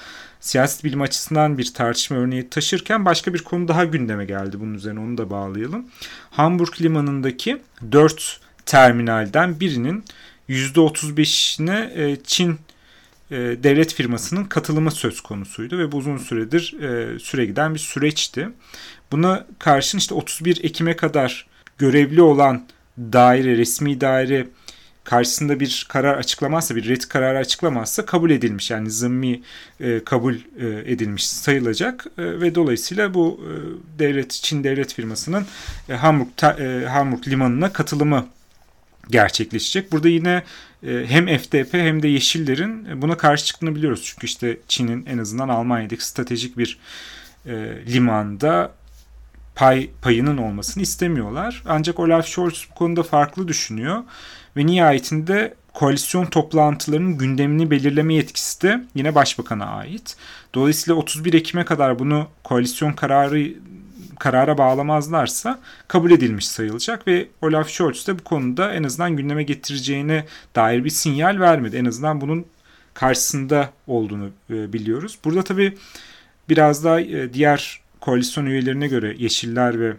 siyaset 0.41 0.85
bilim 0.85 1.01
açısından 1.01 1.59
bir 1.59 1.75
tartışma 1.75 2.17
örneği 2.17 2.51
taşırken 2.51 3.05
başka 3.05 3.35
bir 3.35 3.43
konu 3.43 3.69
daha 3.69 3.85
gündeme 3.85 4.25
geldi 4.25 4.61
bunun 4.61 4.75
üzerine 4.75 5.01
onu 5.01 5.19
da 5.19 5.31
bağlayalım. 5.31 5.87
Hamburg 6.31 6.81
limanındaki 6.81 7.63
4 7.93 8.41
terminalden 8.67 9.61
birinin 9.61 10.05
%35'ine 10.49 11.91
e, 11.95 12.17
Çin 12.25 12.59
e, 13.31 13.37
devlet 13.37 13.95
firmasının 13.95 14.45
katılımı 14.45 14.91
söz 14.91 15.21
konusuydu 15.21 15.79
ve 15.79 15.93
bu 15.93 15.97
uzun 15.97 16.19
süredir 16.19 16.81
e, 16.81 17.19
süre 17.19 17.47
giden 17.47 17.75
bir 17.75 17.79
süreçti. 17.79 18.49
Buna 19.13 19.47
karşın 19.59 19.99
işte 19.99 20.15
31 20.15 20.65
Ekim'e 20.65 20.97
kadar 20.97 21.47
görevli 21.79 22.23
olan 22.23 22.67
daire, 22.99 23.57
resmi 23.57 24.01
daire 24.01 24.47
karşısında 25.05 25.61
bir 25.61 25.87
karar 25.89 26.19
açıklamazsa, 26.19 26.77
bir 26.77 26.89
red 26.89 27.01
kararı 27.01 27.39
açıklamazsa 27.39 28.07
kabul 28.07 28.31
edilmiş. 28.31 28.71
Yani 28.71 28.91
zımmi 28.91 29.41
e, 29.81 30.05
kabul 30.05 30.35
e, 30.35 30.93
edilmiş 30.93 31.27
sayılacak 31.27 32.07
e, 32.19 32.41
ve 32.41 32.55
dolayısıyla 32.55 33.15
bu 33.15 33.41
e, 33.45 33.53
devlet 33.99 34.31
Çin 34.31 34.65
devlet 34.65 34.95
firmasının 34.95 35.47
e, 35.89 35.95
Hamburg 35.95 36.29
ta, 36.37 36.53
e, 36.53 36.87
Hamburg 36.87 37.29
limanına 37.29 37.73
katılımı 37.73 38.27
gerçekleşecek. 39.11 39.93
Burada 39.93 40.09
yine 40.09 40.43
e, 40.87 41.05
hem 41.09 41.27
FDP 41.27 41.75
hem 41.75 42.03
de 42.03 42.09
Yeşillerin 42.09 43.03
buna 43.03 43.17
karşı 43.17 43.45
çıktığını 43.45 43.75
biliyoruz. 43.75 44.03
Çünkü 44.05 44.27
işte 44.27 44.57
Çin'in 44.69 45.07
en 45.07 45.19
azından 45.19 45.49
Almanya'daki 45.49 46.07
stratejik 46.07 46.59
bir 46.59 46.79
e, 47.47 47.53
limanda 47.87 48.73
pay 49.55 49.91
payının 50.03 50.37
olmasını 50.37 50.83
istemiyorlar. 50.83 51.63
Ancak 51.69 52.01
Olaf 52.01 52.27
Scholz 52.27 52.67
bu 52.71 52.75
konuda 52.75 53.03
farklı 53.03 53.49
düşünüyor 53.49 54.03
ve 54.57 54.67
nihayetinde 54.67 55.55
koalisyon 55.73 56.27
toplantılarının 56.27 57.19
gündemini 57.19 57.71
belirleme 57.71 58.15
yetkisi 58.15 58.63
de 58.63 58.85
yine 58.95 59.15
başbakana 59.15 59.65
ait. 59.65 60.17
Dolayısıyla 60.55 60.95
31 61.01 61.35
Ekim'e 61.35 61.65
kadar 61.65 61.99
bunu 61.99 62.27
koalisyon 62.45 62.93
kararı 62.93 63.53
karara 64.19 64.59
bağlamazlarsa 64.59 65.61
kabul 65.89 66.11
edilmiş 66.11 66.49
sayılacak 66.49 67.07
ve 67.07 67.29
Olaf 67.43 67.69
Scholz 67.69 68.07
de 68.07 68.19
bu 68.19 68.25
konuda 68.25 68.75
en 68.75 68.83
azından 68.83 69.17
gündeme 69.17 69.43
getireceğine 69.43 70.27
dair 70.57 70.85
bir 70.85 70.91
sinyal 70.91 71.41
vermedi. 71.41 71.77
En 71.77 71.85
azından 71.85 72.21
bunun 72.21 72.47
karşısında 72.95 73.71
olduğunu 73.87 74.31
e, 74.51 74.73
biliyoruz. 74.73 75.19
Burada 75.25 75.43
tabii 75.43 75.79
biraz 76.49 76.85
daha 76.85 77.01
e, 77.01 77.33
diğer 77.33 77.82
koalisyon 78.03 78.47
üyelerine 78.47 78.89
göre 78.89 79.15
Yeşiller 79.19 79.81
ve 79.81 79.93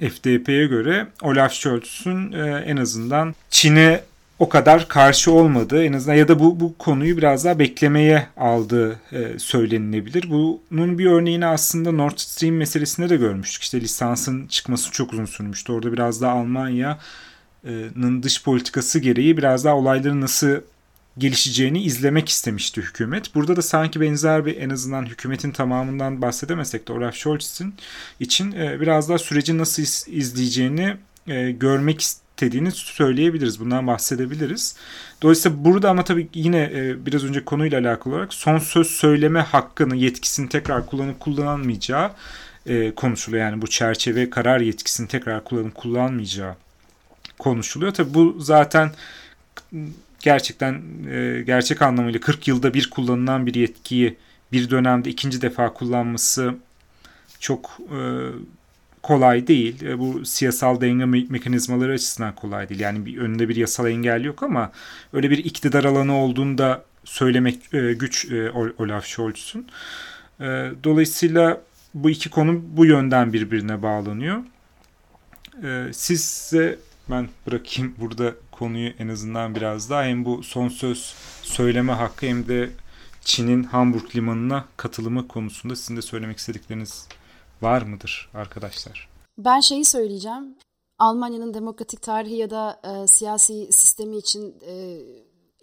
FDP'ye 0.00 0.66
göre 0.66 1.06
Olaf 1.22 1.52
Scholz'un 1.52 2.32
e, 2.32 2.64
en 2.66 2.76
azından 2.76 3.34
Çin'e 3.50 4.00
o 4.38 4.48
kadar 4.48 4.88
karşı 4.88 5.32
olmadığı 5.32 5.84
en 5.84 5.92
azından 5.92 6.16
ya 6.16 6.28
da 6.28 6.38
bu, 6.40 6.60
bu 6.60 6.78
konuyu 6.78 7.16
biraz 7.16 7.44
daha 7.44 7.58
beklemeye 7.58 8.26
aldığı 8.36 9.00
e, 9.12 9.38
söylenilebilir. 9.38 10.30
Bunun 10.30 10.98
bir 10.98 11.06
örneğini 11.06 11.46
aslında 11.46 11.92
Nord 11.92 12.16
Stream 12.16 12.54
meselesinde 12.54 13.08
de 13.08 13.16
görmüştük. 13.16 13.62
İşte 13.62 13.80
lisansın 13.80 14.46
çıkması 14.46 14.92
çok 14.92 15.12
uzun 15.12 15.24
sürmüştü. 15.24 15.72
Orada 15.72 15.92
biraz 15.92 16.22
daha 16.22 16.32
Almanya'nın 16.32 18.22
dış 18.22 18.44
politikası 18.44 18.98
gereği 18.98 19.36
biraz 19.36 19.64
daha 19.64 19.76
olayların 19.76 20.20
nasıl 20.20 20.60
gelişeceğini 21.18 21.82
izlemek 21.82 22.28
istemişti 22.28 22.82
hükümet. 22.82 23.34
Burada 23.34 23.56
da 23.56 23.62
sanki 23.62 24.00
benzer 24.00 24.46
bir 24.46 24.56
en 24.56 24.70
azından 24.70 25.06
hükümetin 25.06 25.50
tamamından 25.50 26.22
bahsedemesek 26.22 26.88
de 26.88 26.92
Olaf 26.92 27.14
Scholz'in 27.14 27.74
için 28.20 28.52
e, 28.52 28.80
biraz 28.80 29.08
daha 29.08 29.18
süreci 29.18 29.58
nasıl 29.58 29.82
izleyeceğini 30.12 30.96
e, 31.26 31.50
görmek 31.50 32.00
istediğini 32.00 32.70
söyleyebiliriz. 32.72 33.60
Bundan 33.60 33.86
bahsedebiliriz. 33.86 34.76
Dolayısıyla 35.22 35.64
burada 35.64 35.90
ama 35.90 36.04
tabii 36.04 36.28
yine 36.34 36.70
e, 36.74 37.06
biraz 37.06 37.24
önce 37.24 37.44
konuyla 37.44 37.80
alakalı 37.80 38.14
olarak 38.14 38.34
son 38.34 38.58
söz 38.58 38.86
söyleme 38.86 39.40
hakkını, 39.40 39.96
yetkisini 39.96 40.48
tekrar 40.48 40.86
kullanıp 40.86 41.20
kullanılmayacağı 41.20 42.10
konuşuluyor. 42.96 43.44
Yani 43.44 43.62
bu 43.62 43.66
çerçeve 43.66 44.30
karar 44.30 44.60
yetkisini 44.60 45.08
tekrar 45.08 45.44
kullanıp 45.44 45.74
kullanmayacağı 45.74 46.54
konuşuluyor. 47.38 47.94
Tabii 47.94 48.14
bu 48.14 48.36
zaten 48.40 48.90
gerçekten 50.20 50.82
e, 51.10 51.42
gerçek 51.46 51.82
anlamıyla 51.82 52.20
40 52.20 52.48
yılda 52.48 52.74
bir 52.74 52.90
kullanılan 52.90 53.46
bir 53.46 53.54
yetkiyi 53.54 54.16
bir 54.52 54.70
dönemde 54.70 55.10
ikinci 55.10 55.42
defa 55.42 55.72
kullanması 55.72 56.54
çok 57.40 57.78
e, 57.80 57.98
kolay 59.02 59.46
değil. 59.46 59.82
E, 59.82 59.98
bu 59.98 60.24
siyasal 60.24 60.80
denge 60.80 61.04
me- 61.04 61.30
mekanizmaları 61.30 61.92
açısından 61.92 62.34
kolay 62.34 62.68
değil. 62.68 62.80
Yani 62.80 63.06
bir 63.06 63.18
önünde 63.18 63.48
bir 63.48 63.56
yasal 63.56 63.90
engel 63.90 64.24
yok 64.24 64.42
ama 64.42 64.72
öyle 65.12 65.30
bir 65.30 65.38
iktidar 65.38 65.84
alanı 65.84 66.16
olduğunda 66.16 66.84
söylemek 67.04 67.74
e, 67.74 67.92
güç 67.92 68.24
e, 68.32 68.50
Olaf 68.50 69.06
Scholz'un. 69.06 69.66
E, 70.40 70.44
dolayısıyla 70.84 71.60
bu 71.94 72.10
iki 72.10 72.30
konu 72.30 72.62
bu 72.76 72.84
yönden 72.84 73.32
birbirine 73.32 73.82
bağlanıyor. 73.82 74.38
E, 75.62 75.92
size 75.92 76.78
ben 77.10 77.28
bırakayım 77.46 77.94
burada 77.98 78.34
konuyu 78.58 78.92
en 78.98 79.08
azından 79.08 79.54
biraz 79.54 79.90
daha 79.90 80.04
hem 80.04 80.24
bu 80.24 80.42
son 80.42 80.68
söz 80.68 81.14
söyleme 81.42 81.92
hakkı 81.92 82.26
hem 82.26 82.48
de 82.48 82.70
Çin'in 83.20 83.62
Hamburg 83.62 84.16
limanına 84.16 84.64
katılımı 84.76 85.28
konusunda 85.28 85.76
sizin 85.76 85.96
de 85.96 86.02
söylemek 86.02 86.38
istedikleriniz 86.38 87.08
var 87.62 87.82
mıdır 87.82 88.30
arkadaşlar? 88.34 89.08
Ben 89.38 89.60
şeyi 89.60 89.84
söyleyeceğim. 89.84 90.54
Almanya'nın 90.98 91.54
demokratik 91.54 92.02
tarihi 92.02 92.36
ya 92.36 92.50
da 92.50 92.80
e, 92.84 93.06
siyasi 93.06 93.72
sistemi 93.72 94.16
için 94.16 94.54
e, 94.66 94.98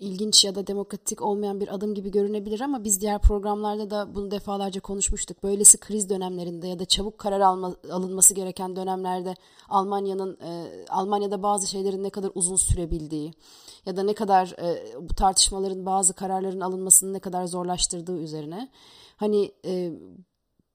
ilginç 0.04 0.46
ya 0.46 0.56
da 0.56 0.68
demokratik 0.68 1.22
olmayan 1.22 1.60
bir 1.60 1.76
adım 1.76 1.96
gibi 1.96 2.12
görünebilir 2.12 2.62
ama 2.62 2.84
biz 2.84 3.02
diğer 3.02 3.20
programlarda 3.22 3.90
da 3.90 4.16
bunu 4.16 4.32
defalarca 4.32 4.82
konuşmuştuk. 4.82 5.44
Böylesi 5.44 5.78
kriz 5.78 6.10
dönemlerinde 6.10 6.68
ya 6.68 6.80
da 6.80 6.86
çabuk 6.86 7.18
karar 7.18 7.40
alma, 7.40 7.76
alınması 7.92 8.34
gereken 8.34 8.76
dönemlerde 8.76 9.36
Almanya'nın 9.70 10.38
e, 10.42 10.66
Almanya'da 10.90 11.44
bazı 11.44 11.68
şeylerin 11.68 12.04
ne 12.04 12.10
kadar 12.10 12.32
uzun 12.36 12.56
sürebildiği 12.56 13.34
ya 13.86 13.98
da 13.98 14.04
ne 14.04 14.14
kadar 14.14 14.56
e, 14.62 15.00
bu 15.10 15.14
tartışmaların 15.16 15.86
bazı 15.86 16.14
kararların 16.14 16.62
alınmasını 16.62 17.14
ne 17.14 17.20
kadar 17.20 17.46
zorlaştırdığı 17.46 18.18
üzerine 18.18 18.70
hani 19.18 19.52
e, 19.66 19.92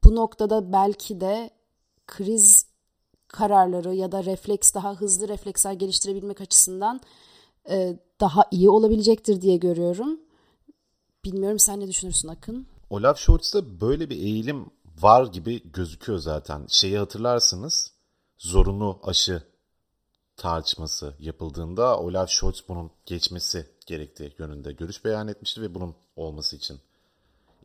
bu 0.05 0.15
noktada 0.15 0.73
belki 0.73 1.21
de 1.21 1.51
kriz 2.07 2.67
kararları 3.29 3.95
ya 3.95 4.13
da 4.13 4.25
refleks 4.25 4.75
daha 4.75 4.95
hızlı 4.95 5.29
refleksler 5.29 5.73
geliştirebilmek 5.73 6.41
açısından 6.41 7.01
e, 7.71 7.99
daha 8.21 8.45
iyi 8.51 8.71
olabilecektir 8.71 9.41
diye 9.41 9.57
görüyorum. 9.57 10.21
Bilmiyorum 11.25 11.59
sen 11.59 11.81
ne 11.81 11.89
düşünürsün 11.89 12.29
Akın? 12.29 12.67
Olaf 12.91 13.19
Scholz'da 13.19 13.81
böyle 13.81 14.11
bir 14.11 14.17
eğilim 14.17 14.67
var 15.01 15.27
gibi 15.27 15.73
gözüküyor 15.73 16.19
zaten. 16.19 16.67
Şeyi 16.69 16.99
hatırlarsınız 16.99 17.93
zorunlu 18.39 19.01
aşı 19.03 19.43
tartışması 20.37 21.15
yapıldığında 21.19 22.01
Olaf 22.01 22.31
Scholz 22.31 22.65
bunun 22.69 22.91
geçmesi 23.07 23.67
gerektiği 23.87 24.35
yönünde 24.39 24.73
görüş 24.73 25.05
beyan 25.05 25.29
etmişti 25.29 25.63
ve 25.63 25.75
bunun 25.75 25.95
olması 26.17 26.57
için 26.57 26.81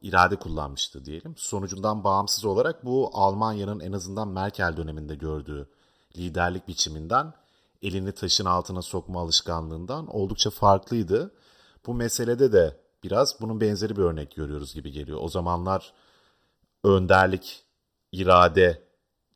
irade 0.02 0.36
kullanmıştı 0.36 1.06
diyelim. 1.06 1.36
Sonucundan 1.38 2.04
bağımsız 2.04 2.46
olarak 2.46 2.86
bu 2.86 3.10
Almanya'nın 3.14 3.80
en 3.80 3.92
azından 3.92 4.28
Merkel 4.28 4.78
döneminde 4.78 5.16
gördüğü 5.16 5.70
liderlik 6.18 6.68
biçiminden 6.68 7.34
elini 7.84 8.12
taşın 8.12 8.46
altına 8.46 8.82
sokma 8.82 9.22
alışkanlığından 9.22 10.16
oldukça 10.16 10.50
farklıydı. 10.50 11.32
Bu 11.86 11.94
meselede 11.94 12.52
de 12.52 12.78
biraz 13.04 13.42
bunun 13.42 13.62
benzeri 13.62 13.96
bir 13.96 14.02
örnek 14.02 14.36
görüyoruz 14.36 14.74
gibi 14.74 14.92
geliyor. 14.92 15.20
O 15.22 15.30
zamanlar 15.30 15.94
önderlik, 16.84 17.64
irade 18.12 18.84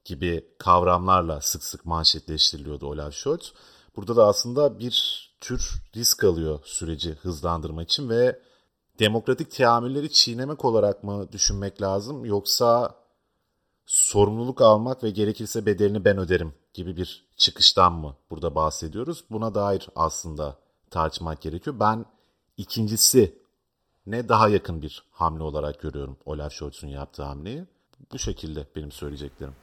gibi 0.06 0.48
kavramlarla 0.58 1.42
sık 1.42 1.64
sık 1.64 1.86
manşetleştiriliyordu 1.86 2.88
Olaf 2.88 3.14
Scholz. 3.14 3.54
Burada 3.96 4.16
da 4.16 4.28
aslında 4.28 4.80
bir 4.80 5.28
tür 5.42 5.84
risk 5.96 6.24
alıyor 6.24 6.60
süreci 6.64 7.12
hızlandırma 7.12 7.84
için 7.84 8.10
ve 8.10 8.40
demokratik 9.00 9.52
teamülleri 9.52 10.12
çiğnemek 10.12 10.66
olarak 10.66 11.04
mı 11.04 11.32
düşünmek 11.32 11.82
lazım 11.82 12.26
yoksa 12.26 12.96
sorumluluk 13.86 14.62
almak 14.62 15.04
ve 15.04 15.10
gerekirse 15.10 15.66
bedelini 15.66 16.06
ben 16.06 16.18
öderim 16.18 16.54
gibi 16.74 16.98
bir 16.98 17.27
çıkıştan 17.38 17.94
mı 17.94 18.16
burada 18.30 18.56
bahsediyoruz? 18.56 19.24
Buna 19.32 19.56
dair 19.56 19.88
aslında 19.96 20.56
tartışmak 20.90 21.42
gerekiyor. 21.42 21.80
Ben 21.80 22.06
ikincisi 22.58 23.36
ne 24.08 24.30
daha 24.30 24.50
yakın 24.50 24.82
bir 24.82 25.04
hamle 25.12 25.44
olarak 25.44 25.82
görüyorum 25.82 26.18
Olaf 26.26 26.54
Scholz'un 26.54 26.88
yaptığı 26.88 27.24
hamleyi. 27.24 27.64
Bu 28.12 28.20
şekilde 28.20 28.68
benim 28.76 28.92
söyleyeceklerim. 28.92 29.54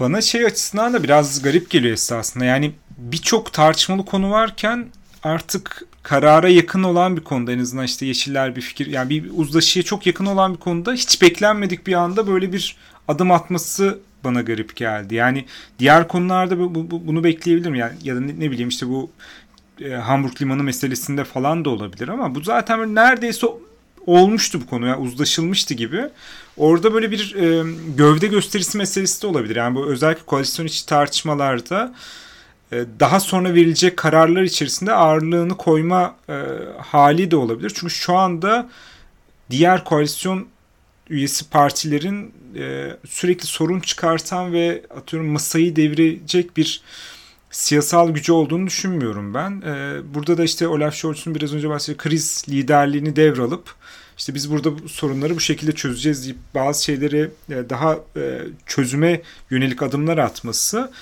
Bana 0.00 0.20
şey 0.20 0.44
açısından 0.44 0.92
da 0.92 1.02
biraz 1.02 1.42
garip 1.42 1.70
geliyor 1.70 1.92
esasında. 1.92 2.44
Yani 2.44 2.74
birçok 2.98 3.52
tartışmalı 3.52 4.04
konu 4.04 4.30
varken 4.30 4.92
artık 5.22 5.86
karara 6.02 6.48
yakın 6.48 6.82
olan 6.82 7.16
bir 7.16 7.24
konuda 7.24 7.52
en 7.52 7.58
azından 7.58 7.84
işte 7.84 8.06
yeşiller 8.06 8.56
bir 8.56 8.60
fikir 8.60 8.86
yani 8.86 9.10
bir 9.10 9.30
uzlaşıya 9.36 9.82
çok 9.82 10.06
yakın 10.06 10.26
olan 10.26 10.54
bir 10.54 10.60
konuda 10.60 10.92
hiç 10.92 11.22
beklenmedik 11.22 11.86
bir 11.86 11.94
anda 11.94 12.26
böyle 12.26 12.52
bir 12.52 12.76
adım 13.08 13.30
atması 13.30 14.00
bana 14.24 14.42
garip 14.42 14.76
geldi. 14.76 15.14
Yani 15.14 15.44
diğer 15.78 16.08
konularda 16.08 16.58
bu, 16.58 16.74
bu, 16.74 17.06
bunu 17.06 17.24
bekleyebilirim 17.24 17.74
yani 17.74 17.92
ya 18.02 18.16
da 18.16 18.20
ne, 18.20 18.40
ne 18.40 18.50
bileyim 18.50 18.68
işte 18.68 18.88
bu 18.88 19.10
e, 19.80 19.90
Hamburg 19.90 20.42
limanı 20.42 20.62
meselesinde 20.62 21.24
falan 21.24 21.64
da 21.64 21.70
olabilir 21.70 22.08
ama 22.08 22.34
bu 22.34 22.40
zaten 22.40 22.94
neredeyse 22.94 23.46
olmuştu 24.06 24.60
bu 24.60 24.66
konu 24.66 24.86
yani 24.86 25.00
uzlaşılmıştı 25.00 25.74
gibi. 25.74 26.08
Orada 26.56 26.94
böyle 26.94 27.10
bir 27.10 27.34
e, 27.34 27.64
gövde 27.96 28.26
gösterisi 28.26 28.78
meselesi 28.78 29.22
de 29.22 29.26
olabilir. 29.26 29.56
Yani 29.56 29.74
bu 29.74 29.86
özellikle 29.86 30.24
koalisyon 30.26 30.66
içi 30.66 30.86
tartışmalarda 30.86 31.94
e, 32.72 32.84
daha 33.00 33.20
sonra 33.20 33.54
verilecek 33.54 33.96
kararlar 33.96 34.42
içerisinde 34.42 34.92
ağırlığını 34.92 35.56
koyma 35.56 36.16
e, 36.28 36.34
hali 36.78 37.30
de 37.30 37.36
olabilir. 37.36 37.72
Çünkü 37.74 37.94
şu 37.94 38.16
anda 38.16 38.68
diğer 39.50 39.84
koalisyon 39.84 40.46
üyesi 41.10 41.50
partilerin 41.50 42.34
e, 42.56 42.96
sürekli 43.08 43.46
sorun 43.46 43.80
çıkartan 43.80 44.52
ve 44.52 44.82
atıyorum 44.96 45.28
masayı 45.28 45.76
devirecek 45.76 46.56
bir 46.56 46.82
siyasal 47.50 48.10
gücü 48.10 48.32
olduğunu 48.32 48.66
düşünmüyorum 48.66 49.34
ben. 49.34 49.62
E, 49.66 50.00
burada 50.14 50.38
da 50.38 50.44
işte 50.44 50.68
Olaf 50.68 50.94
Scholz'un 50.94 51.34
biraz 51.34 51.54
önce 51.54 51.68
bahsettiği 51.68 51.96
kriz 51.96 52.44
liderliğini 52.48 53.16
devralıp 53.16 53.74
işte 54.18 54.34
biz 54.34 54.50
burada 54.50 54.78
bu 54.78 54.88
sorunları 54.88 55.36
bu 55.36 55.40
şekilde 55.40 55.72
çözeceğiz 55.72 56.24
deyip 56.24 56.38
bazı 56.54 56.84
şeyleri 56.84 57.30
e, 57.50 57.70
daha 57.70 57.98
e, 58.16 58.40
çözüme 58.66 59.22
yönelik 59.50 59.82
adımlar 59.82 60.18
atması 60.18 60.92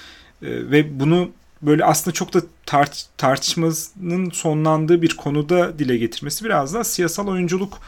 e, 0.42 0.48
ve 0.70 1.00
bunu 1.00 1.30
böyle 1.62 1.84
aslında 1.84 2.14
çok 2.14 2.34
da 2.34 2.42
tart 2.66 3.06
tartışmanın 3.16 4.30
sonlandığı 4.30 5.02
bir 5.02 5.16
konuda 5.16 5.78
dile 5.78 5.96
getirmesi 5.96 6.44
biraz 6.44 6.74
daha 6.74 6.84
siyasal 6.84 7.28
oyunculuk 7.28 7.78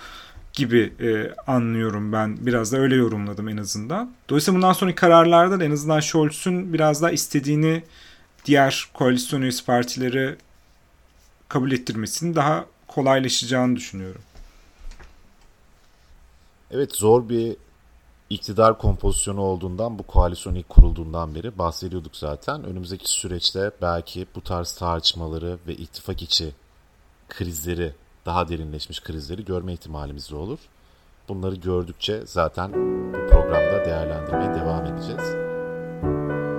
gibi 0.54 0.92
e, 1.00 1.34
anlıyorum 1.46 2.12
ben. 2.12 2.46
Biraz 2.46 2.72
da 2.72 2.76
öyle 2.76 2.94
yorumladım 2.94 3.48
en 3.48 3.56
azından. 3.56 4.14
Dolayısıyla 4.28 4.56
bundan 4.56 4.72
sonraki 4.72 4.96
kararlarda 4.96 5.60
da 5.60 5.64
en 5.64 5.70
azından 5.70 6.00
Scholz'un 6.00 6.72
biraz 6.72 7.02
daha 7.02 7.10
istediğini 7.10 7.82
diğer 8.44 8.88
koalisyon 8.94 9.42
üyesi 9.42 9.64
partileri 9.64 10.36
kabul 11.48 11.72
ettirmesinin 11.72 12.34
daha 12.34 12.64
kolaylaşacağını 12.88 13.76
düşünüyorum. 13.76 14.20
Evet 16.70 16.96
zor 16.96 17.28
bir 17.28 17.56
iktidar 18.30 18.78
kompozisyonu 18.78 19.40
olduğundan 19.40 19.98
bu 19.98 20.02
koalisyon 20.02 20.54
ilk 20.54 20.68
kurulduğundan 20.68 21.34
beri 21.34 21.58
bahsediyorduk 21.58 22.16
zaten. 22.16 22.64
Önümüzdeki 22.64 23.10
süreçte 23.10 23.70
belki 23.82 24.26
bu 24.34 24.40
tarz 24.40 24.74
tartışmaları 24.74 25.58
ve 25.66 25.74
ittifak 25.74 26.22
içi 26.22 26.52
krizleri, 27.28 27.94
daha 28.26 28.48
derinleşmiş 28.48 29.02
krizleri 29.02 29.44
görme 29.44 29.72
ihtimalimiz 29.72 30.30
de 30.30 30.36
olur. 30.36 30.58
Bunları 31.28 31.54
gördükçe 31.54 32.20
zaten 32.26 32.72
bu 32.72 33.26
programda 33.28 33.84
değerlendirmeye 33.84 34.54
devam 34.54 34.86
edeceğiz. 34.86 35.34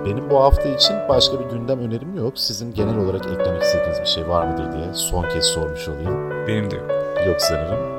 Benim 0.06 0.30
bu 0.30 0.42
hafta 0.42 0.68
için 0.68 0.96
başka 1.08 1.40
bir 1.40 1.44
gündem 1.44 1.80
önerim 1.80 2.16
yok. 2.16 2.38
Sizin 2.38 2.74
genel 2.74 2.98
olarak 2.98 3.26
eklemek 3.26 3.62
istediğiniz 3.62 4.00
bir 4.00 4.06
şey 4.06 4.28
var 4.28 4.46
mıdır 4.46 4.72
diye 4.72 4.94
son 4.94 5.28
kez 5.28 5.44
sormuş 5.44 5.88
olayım. 5.88 6.30
Benim 6.46 6.70
de 6.70 6.76
yok. 6.76 6.90
Yok 7.26 7.40
sanırım. 7.40 7.96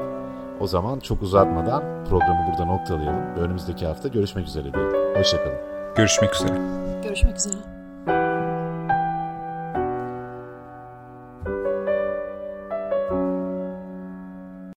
O 0.59 0.67
zaman 0.67 0.99
çok 0.99 1.21
uzatmadan 1.21 2.05
programı 2.09 2.47
burada 2.51 2.65
noktalayalım. 2.65 3.35
Önümüzdeki 3.37 3.85
hafta 3.85 4.07
görüşmek 4.07 4.47
üzere 4.47 4.73
diyelim. 4.73 5.15
Hoşçakalın. 5.17 5.57
Görüşmek 5.95 6.35
üzere. 6.35 6.57
Görüşmek 7.03 7.37
üzere. 7.37 7.76